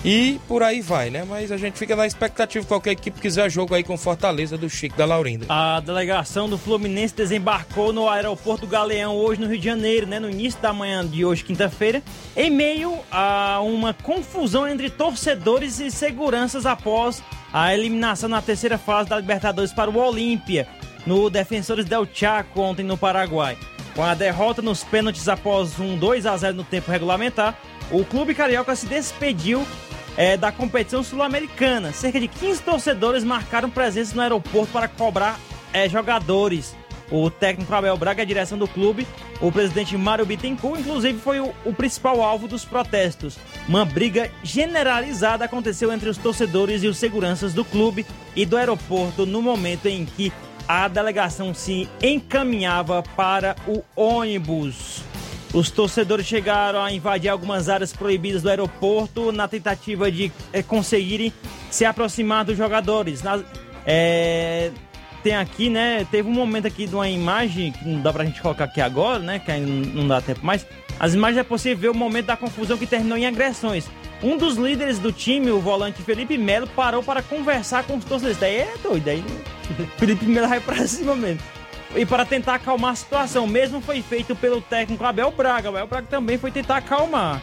[0.03, 1.25] e por aí vai, né?
[1.27, 4.97] Mas a gente fica na expectativa, qualquer equipe quiser jogo aí com Fortaleza do Chico
[4.97, 5.45] da Laurinda.
[5.47, 10.29] A delegação do Fluminense desembarcou no aeroporto Galeão hoje no Rio de Janeiro, né, no
[10.29, 12.03] início da manhã de hoje, quinta-feira,
[12.35, 17.23] em meio a uma confusão entre torcedores e seguranças após
[17.53, 20.67] a eliminação na terceira fase da Libertadores para o Olímpia,
[21.05, 23.57] no Defensores del Chaco ontem no Paraguai.
[23.95, 27.55] Com a derrota nos pênaltis após um 2 a 0 no tempo regulamentar,
[27.91, 29.63] o clube carioca se despediu
[30.17, 31.91] é, da competição sul-americana.
[31.91, 35.39] Cerca de 15 torcedores marcaram presença no aeroporto para cobrar
[35.71, 36.75] é, jogadores.
[37.11, 39.05] O técnico Abel Braga, a direção do clube,
[39.39, 43.37] o presidente Mário Bittencourt, inclusive foi o, o principal alvo dos protestos.
[43.67, 48.05] Uma briga generalizada aconteceu entre os torcedores e os seguranças do clube
[48.35, 50.31] e do aeroporto no momento em que
[50.67, 55.03] a delegação se encaminhava para o ônibus.
[55.53, 61.31] Os torcedores chegaram a invadir algumas áreas proibidas do aeroporto na tentativa de eh, conseguirem
[61.69, 63.21] se aproximar dos jogadores.
[63.21, 63.43] Nas-
[63.85, 64.71] eh,
[65.21, 66.07] tem aqui, né?
[66.09, 69.19] Teve um momento aqui de uma imagem que não dá pra gente colocar aqui agora,
[69.19, 69.37] né?
[69.39, 70.65] Que não dá tempo mais.
[70.99, 73.87] As imagens é possível ver o momento da confusão que terminou em agressões.
[74.23, 78.37] Um dos líderes do time, o volante Felipe Melo, parou para conversar com os torcedores.
[78.39, 79.23] Daí é doido, aí
[79.97, 81.41] Felipe Melo vai pra cima mesmo
[81.95, 83.47] e para tentar acalmar a situação.
[83.47, 85.69] Mesmo foi feito pelo técnico Abel Braga.
[85.69, 87.41] Abel Braga também foi tentar acalmar.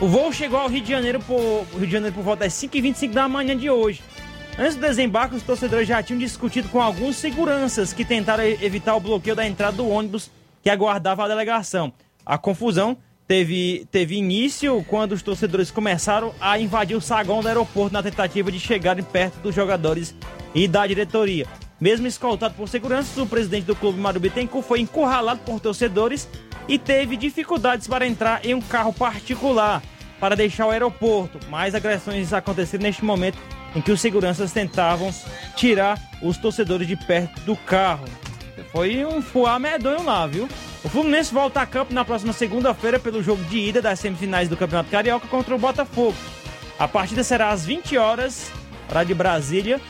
[0.00, 3.12] O voo chegou ao Rio de Janeiro por, Rio de Janeiro por volta das 5h25
[3.12, 4.00] da manhã de hoje.
[4.58, 9.00] Antes do desembarque, os torcedores já tinham discutido com alguns seguranças que tentaram evitar o
[9.00, 10.30] bloqueio da entrada do ônibus
[10.62, 11.92] que aguardava a delegação.
[12.26, 17.92] A confusão teve, teve início quando os torcedores começaram a invadir o saguão do aeroporto
[17.92, 20.14] na tentativa de chegarem perto dos jogadores
[20.54, 21.46] e da diretoria.
[21.80, 26.28] Mesmo escoltado por seguranças, o presidente do clube, Mário Bittencourt, foi encurralado por torcedores
[26.66, 29.80] e teve dificuldades para entrar em um carro particular
[30.18, 31.38] para deixar o aeroporto.
[31.48, 33.38] Mais agressões aconteceram neste momento
[33.76, 35.14] em que os seguranças tentavam
[35.54, 38.06] tirar os torcedores de perto do carro.
[38.72, 40.48] Foi um fuá medonho lá, viu?
[40.84, 44.56] O Fluminense volta a campo na próxima segunda-feira pelo jogo de ida das semifinais do
[44.56, 46.16] Campeonato Carioca contra o Botafogo.
[46.78, 48.50] A partida será às 20 horas,
[48.90, 49.80] hora de Brasília,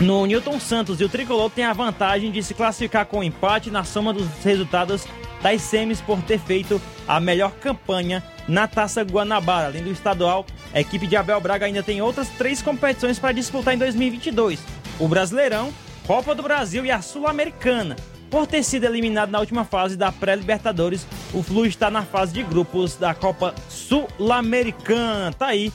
[0.00, 1.00] no Newton Santos.
[1.00, 5.06] E o Tricolor tem a vantagem de se classificar com empate na soma dos resultados
[5.42, 9.66] das semis por ter feito a melhor campanha na Taça Guanabara.
[9.66, 13.74] Além do estadual, a equipe de Abel Braga ainda tem outras três competições para disputar
[13.74, 14.60] em 2022.
[14.98, 15.72] O Brasileirão,
[16.06, 17.96] Copa do Brasil e a Sul-Americana.
[18.30, 22.42] Por ter sido eliminado na última fase da pré-Libertadores, o Flu está na fase de
[22.42, 25.32] grupos da Copa Sul-Americana.
[25.34, 25.70] Tá aí.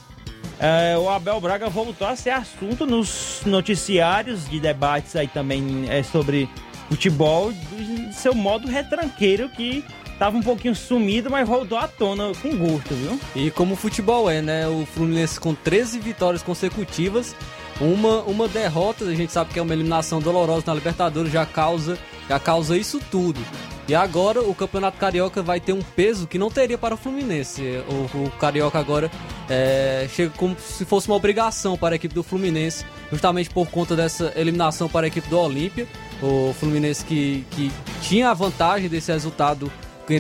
[0.60, 6.01] É, o Abel Braga voltou a ser assunto nos noticiários de debates aí também é,
[6.01, 6.49] sobre
[6.89, 9.84] futebol, do seu modo retranqueiro que
[10.18, 13.20] tava um pouquinho sumido, mas voltou à tona com gosto, viu?
[13.36, 14.68] E como o futebol é, né?
[14.68, 17.36] O Fluminense com 13 vitórias consecutivas,
[17.80, 21.97] uma, uma derrota, a gente sabe que é uma eliminação dolorosa na Libertadores, já causa,
[22.28, 23.39] já causa isso tudo.
[23.88, 27.62] E agora o Campeonato Carioca vai ter um peso que não teria para o Fluminense.
[27.88, 29.10] O, o Carioca agora
[29.50, 33.95] é, chega como se fosse uma obrigação para a equipe do Fluminense, justamente por conta
[33.95, 35.88] dessa eliminação para a equipe do Olímpia.
[36.22, 37.72] O Fluminense que, que
[38.02, 39.72] tinha a vantagem desse resultado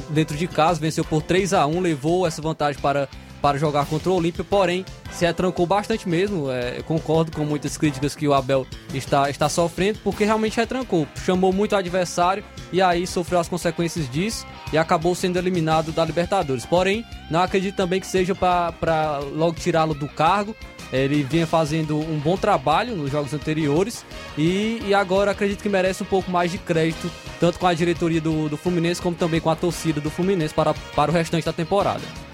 [0.09, 3.07] dentro de casa, venceu por 3 a 1 levou essa vantagem para,
[3.47, 6.51] para jogar contra o Olímpia, porém se atrancou bastante mesmo.
[6.51, 11.07] É, concordo com muitas críticas que o Abel está, está sofrendo, porque realmente retrancou.
[11.25, 12.43] Chamou muito o adversário
[12.73, 16.65] e aí sofreu as consequências disso e acabou sendo eliminado da Libertadores.
[16.65, 20.53] Porém, não acredito também que seja para logo tirá-lo do cargo.
[20.91, 24.05] Ele vinha fazendo um bom trabalho nos jogos anteriores
[24.37, 28.21] e, e, agora acredito que merece um pouco mais de crédito, tanto com a diretoria
[28.21, 31.51] do, do Fluminense como também com a torcida do Fluminense para, para o restante da
[31.51, 32.26] temporada.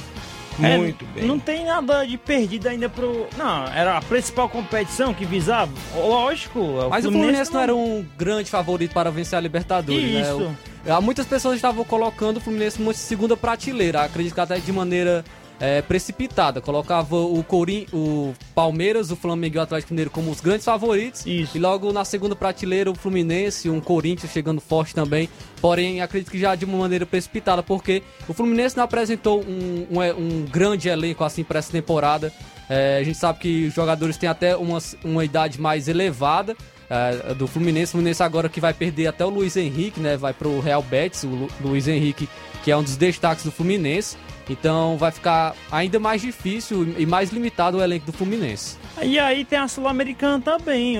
[0.61, 1.25] É, Muito bem.
[1.25, 3.27] Não tem nada de perdido ainda pro.
[3.37, 5.71] Não, era a principal competição que visava.
[5.95, 6.59] Lógico.
[6.59, 7.57] O Mas Fluminense o Fluminense não...
[7.57, 7.63] não...
[7.63, 10.39] era um grande favorito para vencer a Libertadores, Isso.
[10.85, 10.97] né?
[10.97, 11.01] O...
[11.01, 14.03] Muitas pessoas estavam colocando o Fluminense numa segunda prateleira.
[14.03, 15.23] Acredito que até de maneira
[15.63, 16.59] é, precipitada.
[16.59, 21.25] Colocava o Corim, o Palmeiras, o Flamengo e o Atlético Mineiro como os grandes favoritos.
[21.25, 21.55] Isso.
[21.55, 25.29] E logo na segunda prateleira o Fluminense, um Corinthians chegando forte também.
[25.61, 30.01] Porém, acredito que já de uma maneira precipitada, porque o Fluminense não apresentou um, um,
[30.01, 32.33] um grande elenco assim para essa temporada.
[32.69, 36.57] É, a gente sabe que os jogadores têm até uma, uma idade mais elevada.
[36.89, 40.17] É, do Fluminense, o Fluminense agora que vai perder até o Luiz Henrique, né?
[40.17, 42.27] Vai pro Real Betis, o Lu, Luiz Henrique,
[42.65, 44.17] que é um dos destaques do Fluminense.
[44.49, 48.77] Então vai ficar ainda mais difícil e mais limitado o elenco do Fluminense.
[49.01, 50.97] E aí tem a Sul-Americana também.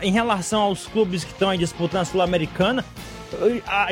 [0.00, 2.84] Em relação aos clubes que estão aí disputando a Sul-Americana,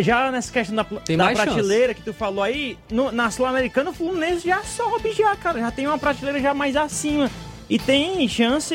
[0.00, 1.94] já nessa questão da, da prateleira chance.
[1.94, 5.60] que tu falou aí, no, na Sul-Americana o Fluminense já sobe já, cara.
[5.60, 7.30] Já tem uma prateleira já mais acima.
[7.68, 8.74] E tem chance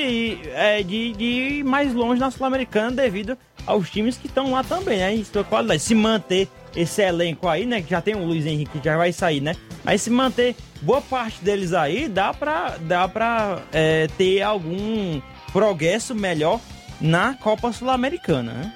[0.53, 4.97] é, de, de ir mais longe na Sul-Americana devido aos times que estão lá também,
[4.97, 5.13] né?
[5.13, 5.81] Em sua qualidade.
[5.81, 7.81] Se manter esse elenco aí, né?
[7.81, 9.55] Que já tem o Luiz Henrique que já vai sair, né?
[9.85, 15.21] Aí se manter boa parte deles aí, dá pra, dá pra é, ter algum
[15.51, 16.59] progresso melhor
[16.99, 18.73] na Copa Sul-Americana, né?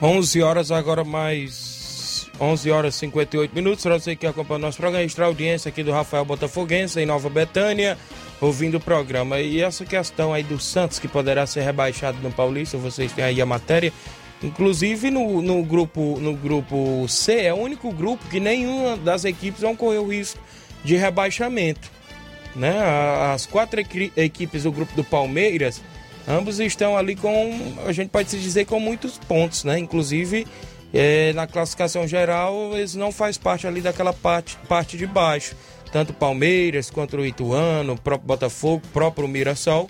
[0.00, 3.82] 11 horas agora mais 11 horas e 58 minutos.
[3.82, 7.28] Para você que acompanha o nosso programa, extra audiência aqui do Rafael Botafoguense em Nova
[7.28, 7.98] Betânia,
[8.40, 9.40] ouvindo o programa.
[9.40, 13.40] E essa questão aí do Santos que poderá ser rebaixado no Paulista, vocês têm aí
[13.40, 13.92] a matéria.
[14.42, 19.60] Inclusive no, no, grupo, no grupo C, é o único grupo que nenhuma das equipes
[19.60, 20.40] vão correr o risco
[20.84, 21.90] de rebaixamento.
[22.54, 22.78] Né?
[23.32, 23.80] As quatro
[24.16, 25.82] equipes do grupo do Palmeiras,
[26.26, 29.78] ambos estão ali com, a gente pode se dizer, com muitos pontos, né?
[29.78, 30.46] Inclusive,
[30.92, 35.54] é, na classificação geral, eles não fazem parte ali daquela parte, parte de baixo.
[35.92, 39.88] Tanto Palmeiras quanto o Ituano, o próprio Botafogo, o próprio Mirassol.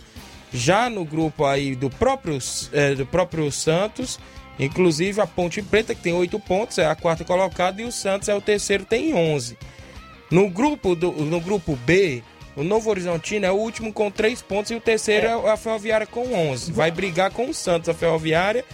[0.53, 2.39] Já no grupo aí do próprio,
[2.73, 4.19] é, do próprio Santos,
[4.59, 8.29] Inclusive a Ponte Preta, que tem oito pontos, é a quarta colocada, e o Santos
[8.29, 9.57] é o terceiro, tem 11.
[10.31, 12.23] No grupo, do, no grupo B,
[12.57, 15.57] o Novo Horizontino é o último com três pontos e o terceiro é, é a
[15.57, 16.73] Ferroviária com 11.
[16.73, 18.65] Vai brigar com o Santos, a Ferroviária.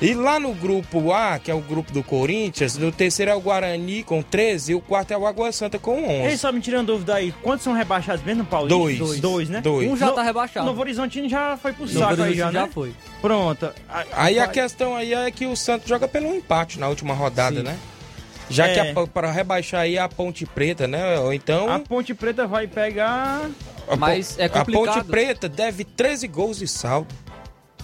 [0.00, 3.40] E lá no grupo A, que é o grupo do Corinthians, no terceiro é o
[3.40, 6.12] Guarani com 13 e o quarto é o Água Santa com 11.
[6.30, 8.78] Ei, só me tirando dúvida aí, quantos são rebaixados mesmo Paulista?
[8.78, 8.98] Dois.
[8.98, 9.60] Dois, Dois né?
[9.60, 9.90] Dois.
[9.90, 10.64] Um já no, tá rebaixado.
[10.64, 12.70] Novo Horizontino já foi pro saco aí já, já né?
[12.72, 12.94] foi.
[13.20, 13.70] Pronto.
[14.12, 17.62] Aí a questão aí é que o Santos joga pelo empate na última rodada, Sim.
[17.64, 17.78] né?
[18.48, 18.94] Já é.
[18.94, 21.18] que para rebaixar aí a Ponte Preta, né?
[21.18, 21.70] Ou então.
[21.70, 23.48] A Ponte Preta vai pegar.
[23.98, 24.88] Mas é complicado.
[24.88, 27.14] A Ponte Preta deve 13 gols de saldo.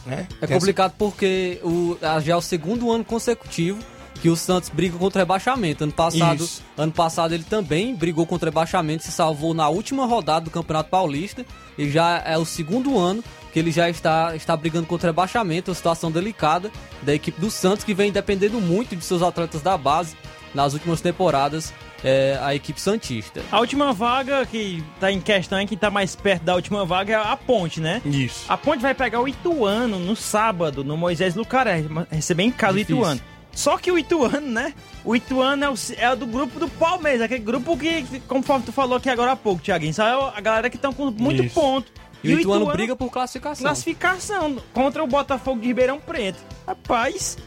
[0.07, 0.27] Né?
[0.41, 3.79] É complicado porque o, já é o segundo ano consecutivo
[4.21, 5.85] que o Santos briga contra o rebaixamento.
[5.85, 10.47] Ano passado, ano passado ele também brigou contra o rebaixamento, se salvou na última rodada
[10.47, 11.45] do Campeonato Paulista
[11.77, 15.71] e já é o segundo ano que ele já está, está brigando contra o rebaixamento,
[15.71, 16.71] uma situação delicada
[17.03, 20.17] da equipe do Santos que vem dependendo muito de seus atletas da base
[20.55, 21.73] nas últimas temporadas
[22.05, 23.43] é, a equipe Santista.
[23.51, 27.15] A última vaga que tá em questão, é que tá mais perto da última vaga
[27.15, 28.03] é a Ponte, né?
[28.05, 28.45] Isso.
[28.49, 32.81] A Ponte vai pegar o Ituano no sábado, no Moisés Lucaré, receber em casa o
[32.81, 33.21] Ituano.
[33.53, 34.75] Só que o Ituano, né?
[35.03, 38.99] O Ituano é, o, é do grupo do Palmeiras, aquele grupo que, conforme tu falou
[38.99, 40.33] aqui agora há pouco, Thiaguinho, sabe?
[40.37, 41.55] A galera que estão com muito Isso.
[41.55, 41.91] ponto.
[42.23, 43.65] E, e o Ituano, Ituano briga por classificação.
[43.65, 46.39] Classificação contra o Botafogo de Ribeirão Preto.
[46.67, 47.39] Rapaz,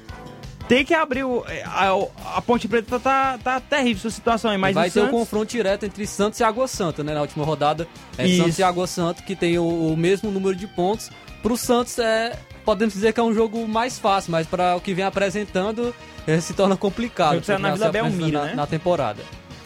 [0.70, 1.44] tem que abrir o.
[1.66, 5.10] A, a Ponte Preta tá, tá terrível essa situação aí, mas Vai ter Santos...
[5.10, 7.16] o confronto direto entre Santos e Água Santa, né?
[7.16, 7.88] Na última rodada.
[8.16, 8.44] É Isso.
[8.44, 11.10] Santos e Água Santa, que tem o, o mesmo número de pontos.
[11.42, 12.38] Pro Santos é.
[12.64, 15.94] Podemos dizer que é um jogo mais fácil, mas para o que vem apresentando
[16.28, 17.44] é, se torna complicado.
[17.44, 18.54] Você na Vila Belmiro, na, né?
[18.54, 19.24] na temporada.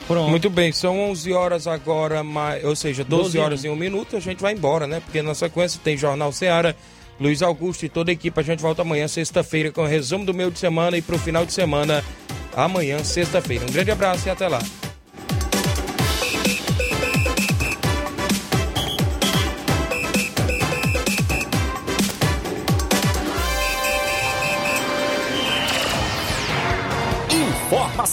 [0.08, 0.30] Pronto.
[0.30, 2.22] Muito bem, são 11 horas agora,
[2.64, 5.02] ou seja, 12, 12 horas e um minuto, a gente vai embora, né?
[5.02, 6.76] Porque na sequência tem Jornal Ceará
[7.20, 8.40] Luiz Augusto e toda a equipe.
[8.40, 11.20] A gente volta amanhã, sexta-feira, com o resumo do meio de semana e para o
[11.20, 12.04] final de semana,
[12.56, 13.66] amanhã, sexta-feira.
[13.66, 14.60] Um grande abraço e até lá.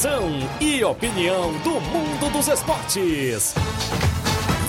[0.01, 0.31] informação
[0.61, 3.55] e opinião do mundo dos esportes.